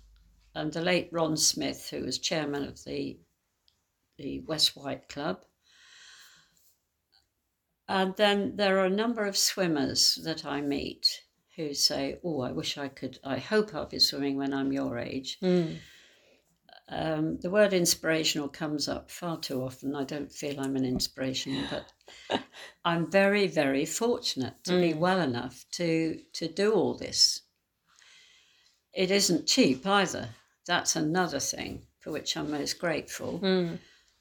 and 0.53 0.73
the 0.73 0.81
late 0.81 1.07
Ron 1.13 1.37
Smith, 1.37 1.91
who 1.91 2.01
was 2.01 2.17
chairman 2.19 2.65
of 2.65 2.83
the 2.83 3.17
the 4.17 4.41
West 4.41 4.75
Wight 4.75 5.07
Club. 5.07 5.45
And 7.87 8.17
then 8.17 8.57
there 8.57 8.79
are 8.79 8.85
a 8.85 8.89
number 8.89 9.23
of 9.23 9.37
swimmers 9.37 10.19
that 10.25 10.43
I 10.43 10.59
meet 10.59 11.23
who 11.55 11.73
say, 11.73 12.19
"Oh, 12.21 12.41
I 12.41 12.51
wish 12.51 12.77
I 12.77 12.89
could. 12.89 13.17
I 13.23 13.37
hope 13.37 13.73
I'll 13.73 13.85
be 13.85 13.97
swimming 13.97 14.35
when 14.35 14.53
I'm 14.53 14.73
your 14.73 14.97
age." 14.97 15.39
Mm. 15.39 15.77
Um, 16.93 17.37
the 17.37 17.49
word 17.49 17.71
inspirational 17.71 18.49
comes 18.49 18.89
up 18.89 19.09
far 19.09 19.37
too 19.39 19.63
often. 19.63 19.95
I 19.95 20.03
don't 20.03 20.31
feel 20.31 20.59
I'm 20.59 20.75
an 20.75 20.83
inspiration, 20.83 21.65
but 21.69 22.41
I'm 22.85 23.09
very, 23.09 23.47
very 23.47 23.85
fortunate 23.85 24.55
to 24.65 24.73
mm. 24.73 24.81
be 24.81 24.93
well 24.93 25.21
enough 25.21 25.65
to 25.73 26.19
to 26.33 26.47
do 26.49 26.73
all 26.73 26.97
this. 26.97 27.43
It 28.93 29.09
isn't 29.09 29.47
cheap 29.47 29.87
either. 29.87 30.29
That's 30.67 30.97
another 30.97 31.39
thing 31.39 31.87
for 32.01 32.11
which 32.11 32.35
I'm 32.35 32.51
most 32.51 32.77
grateful. 32.77 33.39
Mm. 33.39 33.79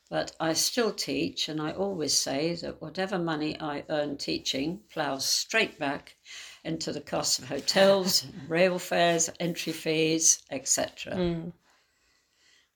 But 0.09 0.35
I 0.39 0.53
still 0.53 0.93
teach, 0.93 1.49
and 1.49 1.61
I 1.61 1.73
always 1.73 2.17
say 2.17 2.55
that 2.57 2.81
whatever 2.81 3.19
money 3.19 3.61
I 3.61 3.85
earn 3.89 4.17
teaching 4.17 4.81
ploughs 4.91 5.25
straight 5.25 5.79
back 5.79 6.17
into 6.65 6.93
the 6.93 7.01
cost 7.01 7.39
of 7.41 7.49
hotels, 7.49 8.27
rail 8.49 8.79
fares, 8.79 9.31
entry 9.41 9.73
fees, 9.73 10.43
etc. 10.51 11.15
Mm. 11.15 11.53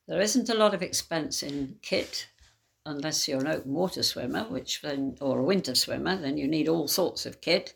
There 0.06 0.20
isn't 0.20 0.50
a 0.50 0.54
lot 0.54 0.74
of 0.74 0.82
expense 0.82 1.42
in 1.42 1.76
kit 1.82 2.28
unless 2.86 3.26
you're 3.26 3.40
an 3.40 3.46
open 3.46 3.72
water 3.72 4.02
swimmer, 4.02 4.44
which 4.44 4.82
then 4.82 5.16
or 5.20 5.38
a 5.38 5.44
winter 5.44 5.74
swimmer, 5.74 6.16
then 6.16 6.36
you 6.36 6.46
need 6.46 6.68
all 6.68 6.88
sorts 6.88 7.24
of 7.26 7.40
kit. 7.40 7.74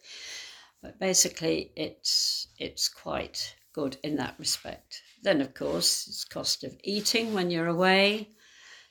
But 0.82 0.98
basically, 0.98 1.72
it's 1.74 2.48
it's 2.58 2.88
quite 2.88 3.56
good 3.72 3.96
in 4.02 4.16
that 4.16 4.34
respect. 4.38 5.02
Then, 5.22 5.40
of 5.40 5.54
course, 5.54 6.06
it's 6.06 6.24
cost 6.24 6.64
of 6.64 6.76
eating 6.84 7.34
when 7.34 7.50
you're 7.50 7.66
away, 7.66 8.28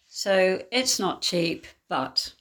so 0.08 0.62
it's 0.72 1.00
not 1.00 1.22
cheap, 1.22 1.68
but 1.88 2.34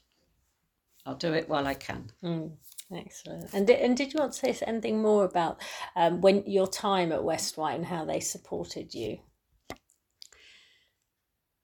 I'll 1.04 1.14
do 1.14 1.35
it 1.35 1.48
while 1.48 1.66
I 1.66 1.74
can. 1.74 2.11
Mm, 2.24 2.52
Excellent. 2.94 3.52
And 3.52 3.68
and 3.70 3.96
did 3.96 4.12
you 4.12 4.20
want 4.20 4.32
to 4.32 4.54
say 4.54 4.66
anything 4.66 5.02
more 5.02 5.24
about 5.24 5.61
um, 5.94 6.20
when 6.20 6.44
your 6.46 6.66
time 6.66 7.12
at 7.12 7.24
West 7.24 7.56
Wight 7.56 7.74
and 7.74 7.87
how 7.87 8.04
they 8.04 8.20
supported 8.20 8.94
you? 8.94 9.18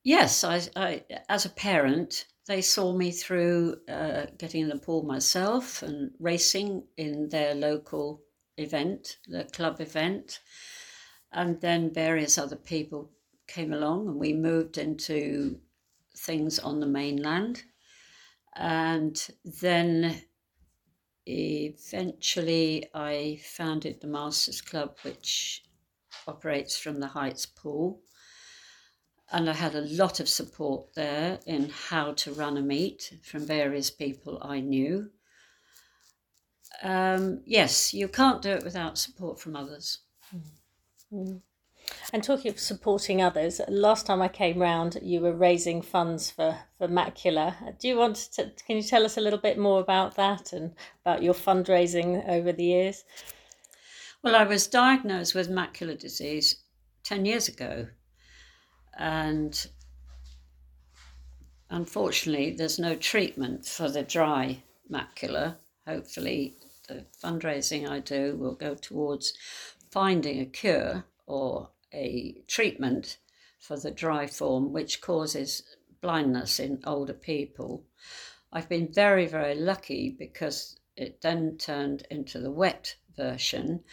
Yes, 0.05 0.43
I, 0.43 0.62
I 0.75 1.05
as 1.29 1.45
a 1.45 1.51
parent, 1.51 2.27
they 2.47 2.61
saw 2.61 2.93
me 2.93 3.12
through 3.12 3.77
uh, 3.88 4.27
getting 4.37 4.62
in 4.62 4.69
the 4.69 4.79
pool 4.79 5.05
myself 5.05 5.83
and 5.83 6.11
racing 6.19 6.85
in 6.97 7.29
their 7.29 7.55
local 7.55 8.23
event, 8.57 9.19
the 9.29 9.45
club 9.45 9.81
event, 9.81 10.41
and 11.33 11.61
then 11.61 11.95
various 11.95 12.37
other 12.37 12.57
people 12.57 13.11
came 13.47 13.73
along, 13.73 14.09
and 14.09 14.17
we 14.17 14.33
moved 14.33 14.77
into 14.77 15.61
things 16.17 16.59
on 16.59 16.81
the 16.81 16.87
mainland, 16.87 17.62
and 18.57 19.29
then 19.62 20.23
eventually 21.27 22.87
I 22.93 23.41
founded 23.45 24.01
the 24.01 24.09
Masters 24.09 24.61
Club, 24.61 24.97
which 25.03 25.62
operates 26.27 26.77
from 26.77 26.99
the 26.99 27.07
Heights 27.07 27.47
Pool. 27.47 28.01
And 29.33 29.49
I 29.49 29.55
had 29.55 29.75
a 29.75 29.81
lot 29.81 30.21
of 30.21 30.29
support 30.29 30.95
there 30.95 31.40
in 31.47 31.71
how 31.71 32.12
to 32.12 32.33
run 32.33 32.59
a 32.59 32.61
meet 32.61 33.14
from 33.23 33.47
various 33.47 33.90
people 33.90 34.38
I 34.42 34.61
knew. 34.61 35.11
Um, 36.83 37.40
yes, 37.47 37.95
you 37.95 38.09
can't 38.09 38.42
do 38.42 38.51
it 38.51 38.64
without 38.64 38.99
support 38.99 39.40
from 39.40 39.57
others. 39.57 40.01
Mm. 41.12 41.40
And 42.12 42.23
talking 42.23 42.51
of 42.51 42.61
supporting 42.61 43.23
others, 43.23 43.61
last 43.68 44.07
time 44.07 44.23
I 44.23 44.29
came 44.29 44.59
round, 44.59 44.99
you 45.03 45.21
were 45.21 45.35
raising 45.35 45.83
funds 45.83 46.31
for, 46.31 46.59
for 46.79 46.88
Macula. 46.88 47.79
Do 47.79 47.88
you 47.88 47.97
want 47.97 48.16
to, 48.35 48.53
can 48.66 48.77
you 48.77 48.83
tell 48.83 49.05
us 49.05 49.16
a 49.16 49.21
little 49.21 49.38
bit 49.38 49.59
more 49.59 49.81
about 49.81 50.14
that 50.16 50.53
and 50.53 50.75
about 51.05 51.23
your 51.23 51.35
fundraising 51.35 52.29
over 52.29 52.53
the 52.53 52.64
years? 52.64 53.05
Well, 54.23 54.37
I 54.37 54.45
was 54.45 54.66
diagnosed 54.66 55.35
with 55.35 55.51
macular 55.51 55.99
disease 55.99 56.62
10 57.05 57.25
years 57.25 57.49
ago. 57.49 57.88
And 58.96 59.66
unfortunately, 61.70 62.50
there's 62.52 62.78
no 62.78 62.94
treatment 62.94 63.66
for 63.66 63.88
the 63.88 64.02
dry 64.02 64.62
macula. 64.90 65.57
Hopefully, 65.87 66.57
the 66.88 67.07
fundraising 67.22 67.88
I 67.88 68.00
do 68.00 68.37
will 68.37 68.55
go 68.55 68.74
towards 68.74 69.33
finding 69.90 70.40
a 70.40 70.46
cure 70.46 71.05
or 71.26 71.70
a 71.92 72.42
treatment 72.46 73.18
for 73.59 73.78
the 73.78 73.90
dry 73.90 74.26
form, 74.26 74.72
which 74.72 75.00
causes 75.00 75.62
blindness 76.00 76.59
in 76.59 76.81
older 76.85 77.12
people. 77.12 77.85
I've 78.52 78.68
been 78.68 78.92
very, 78.92 79.26
very 79.26 79.55
lucky 79.55 80.11
because 80.11 80.78
it 80.96 81.22
then 81.22 81.57
turned 81.59 82.07
into 82.11 82.38
the 82.38 82.50
wet 82.50 82.96
version, 83.16 83.85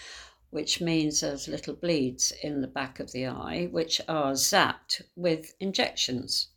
which 0.49 0.81
means 0.81 1.19
there's 1.19 1.47
little 1.47 1.75
bleeds 1.75 2.33
in 2.43 2.61
the 2.61 2.67
back 2.67 2.99
of 2.99 3.11
the 3.11 3.27
eye, 3.27 3.67
which 3.71 4.01
are 4.07 4.33
zapped 4.33 5.01
with 5.15 5.53
injections. 5.59 6.47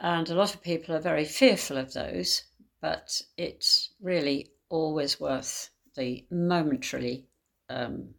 And 0.00 0.28
a 0.28 0.34
lot 0.34 0.54
of 0.54 0.62
people 0.62 0.94
are 0.94 1.00
very 1.00 1.24
fearful 1.24 1.76
of 1.76 1.92
those, 1.92 2.44
but 2.80 3.20
it's 3.36 3.90
really 4.00 4.52
always 4.68 5.20
worth 5.20 5.70
the 5.96 6.24
momentarily 6.30 7.26
um, 7.68 8.14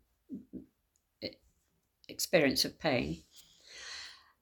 experience 2.07 2.63
of 2.63 2.79
pain. 2.79 3.23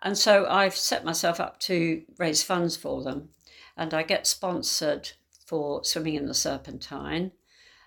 And 0.03 0.17
so 0.17 0.45
I've 0.47 0.75
set 0.75 1.05
myself 1.05 1.39
up 1.39 1.59
to 1.61 2.03
raise 2.17 2.43
funds 2.43 2.75
for 2.75 3.03
them. 3.03 3.29
And 3.77 3.93
I 3.93 4.03
get 4.03 4.27
sponsored 4.27 5.11
for 5.45 5.83
swimming 5.83 6.15
in 6.15 6.25
the 6.25 6.33
Serpentine, 6.33 7.31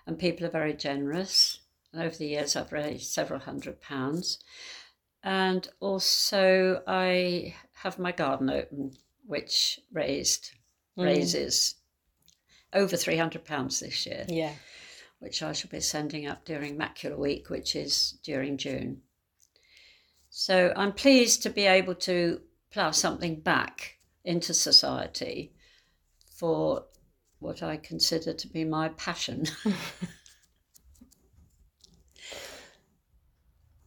and 0.05 0.19
people 0.19 0.45
are 0.45 0.51
very 0.51 0.73
generous. 0.73 1.59
And 1.95 2.03
over 2.03 2.15
the 2.17 2.27
years, 2.27 2.57
I've 2.57 2.73
raised 2.73 3.13
several 3.13 3.39
hundred 3.39 3.79
pounds. 3.79 4.39
And 5.23 5.65
also, 5.79 6.83
I 6.85 7.55
have 7.71 7.97
my 7.97 8.11
garden 8.11 8.49
open, 8.49 8.91
which 9.25 9.79
raised 9.93 10.51
mm. 10.97 11.05
raises 11.05 11.75
over 12.73 12.97
three 12.97 13.15
hundred 13.15 13.45
pounds 13.45 13.79
this 13.79 14.05
year. 14.05 14.25
Yeah, 14.27 14.51
which 15.19 15.41
I 15.41 15.53
shall 15.53 15.69
be 15.69 15.79
sending 15.79 16.27
up 16.27 16.43
during 16.43 16.77
Macula 16.77 17.17
Week, 17.17 17.49
which 17.49 17.77
is 17.77 18.17
during 18.23 18.57
June. 18.57 19.01
So 20.29 20.73
I'm 20.75 20.91
pleased 20.91 21.43
to 21.43 21.49
be 21.49 21.65
able 21.65 21.95
to 21.95 22.41
plough 22.71 22.91
something 22.91 23.39
back 23.39 23.99
into 24.25 24.53
society 24.53 25.53
for 26.29 26.87
what 27.39 27.63
I 27.63 27.77
consider 27.77 28.33
to 28.33 28.47
be 28.49 28.65
my 28.65 28.89
passion. 28.89 29.45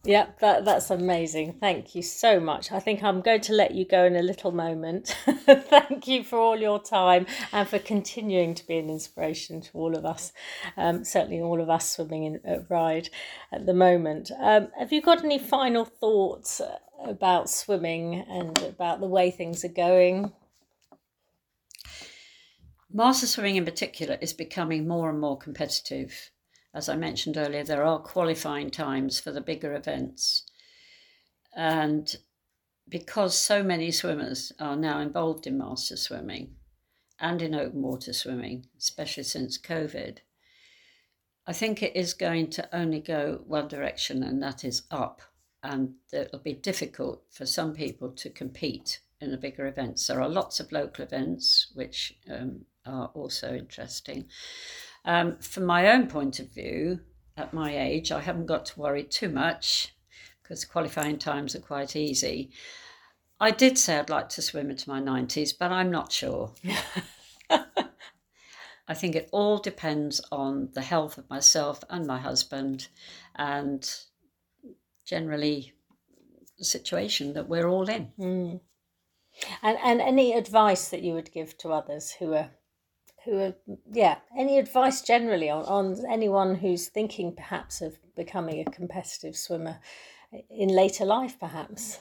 Yeah, 0.05 0.27
that, 0.39 0.63
that's 0.63 0.89
amazing. 0.91 1.57
Thank 1.59 1.93
you 1.93 2.01
so 2.01 2.39
much. 2.39 2.71
I 2.71 2.79
think 2.79 3.03
I'm 3.03 3.19
going 3.19 3.41
to 3.41 3.53
let 3.53 3.75
you 3.75 3.83
go 3.83 4.05
in 4.05 4.15
a 4.15 4.21
little 4.21 4.53
moment. 4.53 5.13
Thank 5.25 6.07
you 6.07 6.23
for 6.23 6.39
all 6.39 6.57
your 6.57 6.81
time 6.81 7.25
and 7.51 7.67
for 7.67 7.79
continuing 7.79 8.55
to 8.55 8.65
be 8.65 8.77
an 8.77 8.89
inspiration 8.89 9.59
to 9.59 9.69
all 9.73 9.97
of 9.97 10.05
us, 10.05 10.31
um, 10.77 11.03
certainly 11.03 11.41
all 11.41 11.59
of 11.59 11.69
us 11.69 11.91
swimming 11.91 12.23
in 12.23 12.39
at 12.45 12.69
Ryde 12.69 13.09
at 13.51 13.65
the 13.65 13.73
moment. 13.73 14.31
Um, 14.39 14.69
have 14.79 14.93
you 14.93 15.01
got 15.01 15.23
any 15.23 15.37
final 15.37 15.83
thoughts 15.83 16.61
about 17.03 17.49
swimming 17.49 18.15
and 18.15 18.57
about 18.63 19.01
the 19.01 19.07
way 19.07 19.31
things 19.31 19.65
are 19.65 19.67
going? 19.67 20.31
Master 22.91 23.27
swimming 23.27 23.57
in 23.57 23.65
particular 23.65 24.17
is 24.21 24.31
becoming 24.31 24.87
more 24.87 25.09
and 25.09 25.19
more 25.19 25.37
competitive 25.37 26.31
as 26.73 26.89
I 26.89 26.95
mentioned 26.95 27.37
earlier, 27.37 27.63
there 27.63 27.83
are 27.83 27.99
qualifying 27.99 28.69
times 28.69 29.19
for 29.19 29.31
the 29.31 29.41
bigger 29.41 29.73
events. 29.73 30.43
And 31.55 32.15
because 32.87 33.37
so 33.37 33.63
many 33.63 33.91
swimmers 33.91 34.51
are 34.59 34.75
now 34.75 34.99
involved 34.99 35.47
in 35.47 35.57
master 35.57 35.97
swimming 35.97 36.55
and 37.19 37.41
in 37.41 37.55
open 37.55 37.81
water 37.81 38.13
swimming, 38.13 38.67
especially 38.77 39.23
since 39.23 39.57
COVID, 39.57 40.19
I 41.45 41.53
think 41.53 41.81
it 41.81 41.95
is 41.95 42.13
going 42.13 42.51
to 42.51 42.75
only 42.75 42.99
go 42.99 43.41
one 43.47 43.67
direction, 43.67 44.23
and 44.23 44.41
that 44.43 44.63
is 44.63 44.83
up. 44.91 45.21
And 45.63 45.95
it'll 46.13 46.39
be 46.39 46.53
difficult 46.53 47.23
for 47.31 47.45
some 47.45 47.73
people 47.73 48.11
to 48.11 48.29
compete 48.29 48.99
in 49.19 49.31
the 49.31 49.37
bigger 49.37 49.67
events. 49.67 50.07
There 50.07 50.21
are 50.21 50.29
lots 50.29 50.59
of 50.59 50.71
local 50.71 51.03
events 51.03 51.71
which 51.73 52.17
um, 52.29 52.65
are 52.85 53.07
also 53.13 53.53
interesting. 53.55 54.27
Um, 55.09 55.37
from 55.37 55.65
my 55.65 55.91
own 55.91 56.05
point 56.05 56.39
of 56.39 56.53
view, 56.53 56.99
at 57.35 57.51
my 57.51 57.75
age, 57.75 58.11
I 58.11 58.21
haven't 58.21 58.45
got 58.45 58.67
to 58.67 58.79
worry 58.79 59.03
too 59.03 59.27
much 59.27 59.95
because 60.43 60.63
qualifying 60.65 61.17
times 61.17 61.55
are 61.55 61.61
quite 61.61 61.95
easy. 61.95 62.51
I 63.39 63.49
did 63.49 63.79
say 63.79 63.97
I'd 63.97 64.11
like 64.11 64.29
to 64.29 64.43
swim 64.43 64.69
into 64.69 64.87
my 64.87 65.01
90s, 65.01 65.53
but 65.57 65.71
I'm 65.71 65.89
not 65.89 66.11
sure. 66.11 66.53
I 67.49 68.93
think 68.93 69.15
it 69.15 69.29
all 69.31 69.57
depends 69.57 70.21
on 70.31 70.69
the 70.73 70.83
health 70.83 71.17
of 71.17 71.27
myself 71.27 71.83
and 71.89 72.05
my 72.05 72.19
husband 72.19 72.89
and 73.35 73.91
generally 75.05 75.73
the 76.59 76.65
situation 76.65 77.33
that 77.33 77.49
we're 77.49 77.67
all 77.67 77.89
in. 77.89 78.11
Mm. 78.19 78.59
And, 79.63 79.77
and 79.83 80.01
any 80.01 80.33
advice 80.33 80.89
that 80.89 81.01
you 81.01 81.15
would 81.15 81.31
give 81.31 81.57
to 81.59 81.69
others 81.69 82.11
who 82.11 82.35
are 82.35 82.51
who 83.25 83.37
are 83.37 83.53
yeah 83.91 84.17
any 84.37 84.57
advice 84.57 85.01
generally 85.01 85.49
on, 85.49 85.65
on 85.65 86.05
anyone 86.09 86.55
who's 86.55 86.87
thinking 86.87 87.35
perhaps 87.35 87.81
of 87.81 87.97
becoming 88.15 88.59
a 88.59 88.71
competitive 88.71 89.35
swimmer 89.35 89.79
in 90.49 90.69
later 90.69 91.05
life 91.05 91.39
perhaps? 91.39 91.99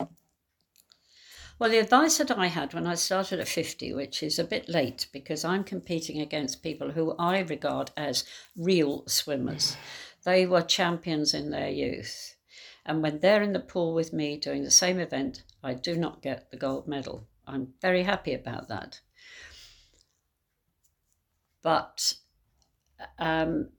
Well 1.58 1.70
the 1.70 1.78
advice 1.78 2.18
that 2.18 2.30
i 2.30 2.46
had 2.46 2.72
when 2.72 2.86
i 2.86 2.94
started 2.94 3.40
at 3.40 3.48
50 3.48 3.92
which 3.94 4.22
is 4.22 4.38
a 4.38 4.44
bit 4.44 4.68
late 4.68 5.08
because 5.12 5.44
i'm 5.44 5.64
competing 5.64 6.20
against 6.20 6.62
people 6.62 6.92
who 6.92 7.16
i 7.18 7.40
regard 7.40 7.90
as 7.96 8.24
real 8.56 9.04
swimmers. 9.08 9.76
They 10.24 10.46
were 10.46 10.62
champions 10.62 11.32
in 11.32 11.50
their 11.50 11.70
youth. 11.70 12.36
And 12.84 13.02
when 13.02 13.20
they're 13.20 13.42
in 13.42 13.52
the 13.52 13.60
pool 13.60 13.94
with 13.94 14.12
me 14.12 14.36
doing 14.36 14.62
the 14.62 14.70
same 14.70 15.00
event 15.00 15.42
i 15.64 15.74
do 15.74 15.96
not 15.96 16.22
get 16.22 16.50
the 16.50 16.56
gold 16.56 16.86
medal. 16.86 17.26
I'm 17.46 17.74
very 17.80 18.04
happy 18.04 18.34
about 18.34 18.68
that 18.68 19.00
but 21.62 22.14
um, 23.18 23.70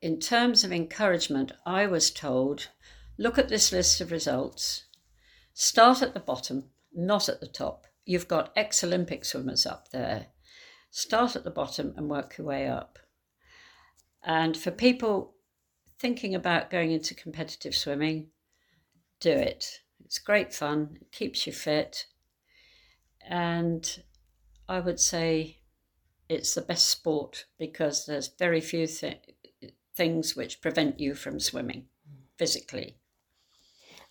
in 0.00 0.20
terms 0.20 0.64
of 0.64 0.72
encouragement, 0.72 1.52
I 1.66 1.86
was 1.86 2.10
told 2.10 2.68
look 3.18 3.38
at 3.38 3.48
this 3.48 3.72
list 3.72 4.00
of 4.00 4.10
results, 4.10 4.84
start 5.52 6.02
at 6.02 6.14
the 6.14 6.20
bottom, 6.20 6.64
not 6.92 7.28
at 7.28 7.40
the 7.40 7.46
top. 7.46 7.86
You've 8.04 8.28
got 8.28 8.52
ex 8.56 8.84
Olympic 8.84 9.24
swimmers 9.24 9.66
up 9.66 9.90
there. 9.90 10.26
Start 10.90 11.36
at 11.36 11.44
the 11.44 11.50
bottom 11.50 11.94
and 11.96 12.08
work 12.08 12.38
your 12.38 12.46
way 12.46 12.68
up. 12.68 12.98
And 14.22 14.56
for 14.56 14.70
people 14.70 15.34
thinking 15.98 16.34
about 16.34 16.70
going 16.70 16.90
into 16.92 17.14
competitive 17.14 17.74
swimming, 17.74 18.28
do 19.20 19.30
it. 19.30 19.80
It's 20.04 20.18
great 20.18 20.52
fun, 20.52 20.98
it 21.00 21.12
keeps 21.12 21.46
you 21.46 21.52
fit. 21.52 22.06
And 23.26 24.02
I 24.68 24.80
would 24.80 25.00
say 25.00 25.58
it's 26.28 26.54
the 26.54 26.62
best 26.62 26.88
sport 26.88 27.46
because 27.58 28.06
there's 28.06 28.28
very 28.38 28.60
few 28.60 28.86
th- 28.86 29.20
things 29.94 30.34
which 30.34 30.60
prevent 30.60 31.00
you 31.00 31.14
from 31.14 31.38
swimming 31.38 31.86
physically. 32.36 32.96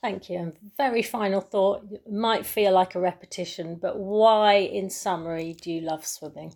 Thank 0.01 0.29
you. 0.29 0.37
And 0.37 0.53
very 0.75 1.01
final 1.01 1.39
thought 1.39 1.85
it 1.89 2.11
might 2.11 2.45
feel 2.45 2.73
like 2.73 2.93
a 2.93 2.99
repetition, 2.99 3.75
but 3.75 3.97
why, 3.97 4.55
in 4.55 4.89
summary, 4.89 5.53
do 5.53 5.71
you 5.71 5.81
love 5.81 6.05
swimming? 6.05 6.53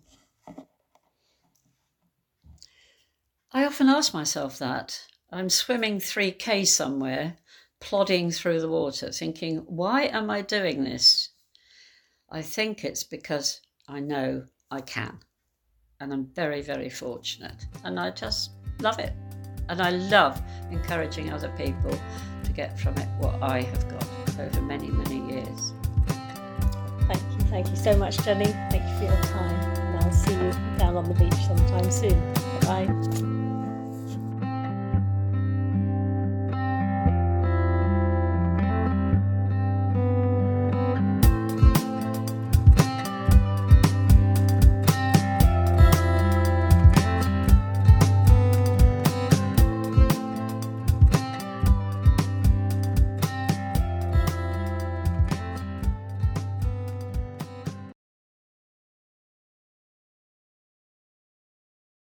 I 3.53 3.65
often 3.65 3.87
ask 3.87 4.13
myself 4.13 4.59
that. 4.59 5.07
I'm 5.31 5.49
swimming 5.49 5.99
3K 5.99 6.67
somewhere, 6.67 7.37
plodding 7.79 8.31
through 8.31 8.59
the 8.59 8.69
water, 8.69 9.11
thinking, 9.11 9.59
why 9.59 10.03
am 10.03 10.29
I 10.29 10.41
doing 10.41 10.83
this? 10.83 11.29
I 12.29 12.41
think 12.41 12.83
it's 12.83 13.05
because 13.05 13.61
I 13.87 14.01
know 14.01 14.45
I 14.69 14.81
can. 14.81 15.19
And 15.99 16.13
I'm 16.13 16.25
very, 16.35 16.61
very 16.61 16.89
fortunate. 16.89 17.65
And 17.83 17.99
I 17.99 18.11
just 18.11 18.51
love 18.81 18.99
it. 18.99 19.13
And 19.69 19.81
I 19.81 19.89
love 19.89 20.41
encouraging 20.71 21.31
other 21.31 21.49
people 21.57 21.91
to 22.43 22.51
get 22.51 22.79
from 22.79 22.95
it 22.97 23.07
what 23.19 23.41
I 23.41 23.61
have 23.61 23.89
got 23.89 24.07
over 24.39 24.61
many, 24.61 24.89
many 24.89 25.33
years. 25.33 25.73
Thank 27.07 27.21
you. 27.31 27.39
Thank 27.49 27.69
you 27.69 27.75
so 27.75 27.97
much, 27.97 28.23
Jenny. 28.23 28.45
Thank 28.45 28.83
you 28.83 28.97
for 28.97 29.13
your 29.13 29.23
time. 29.23 29.55
And 29.77 30.05
I'll 30.05 30.11
see 30.11 30.33
you 30.33 30.51
down 30.77 30.97
on 30.97 31.05
the 31.05 31.15
beach 31.15 31.33
sometime 31.33 31.89
soon. 31.89 32.33
Bye. 32.61 33.46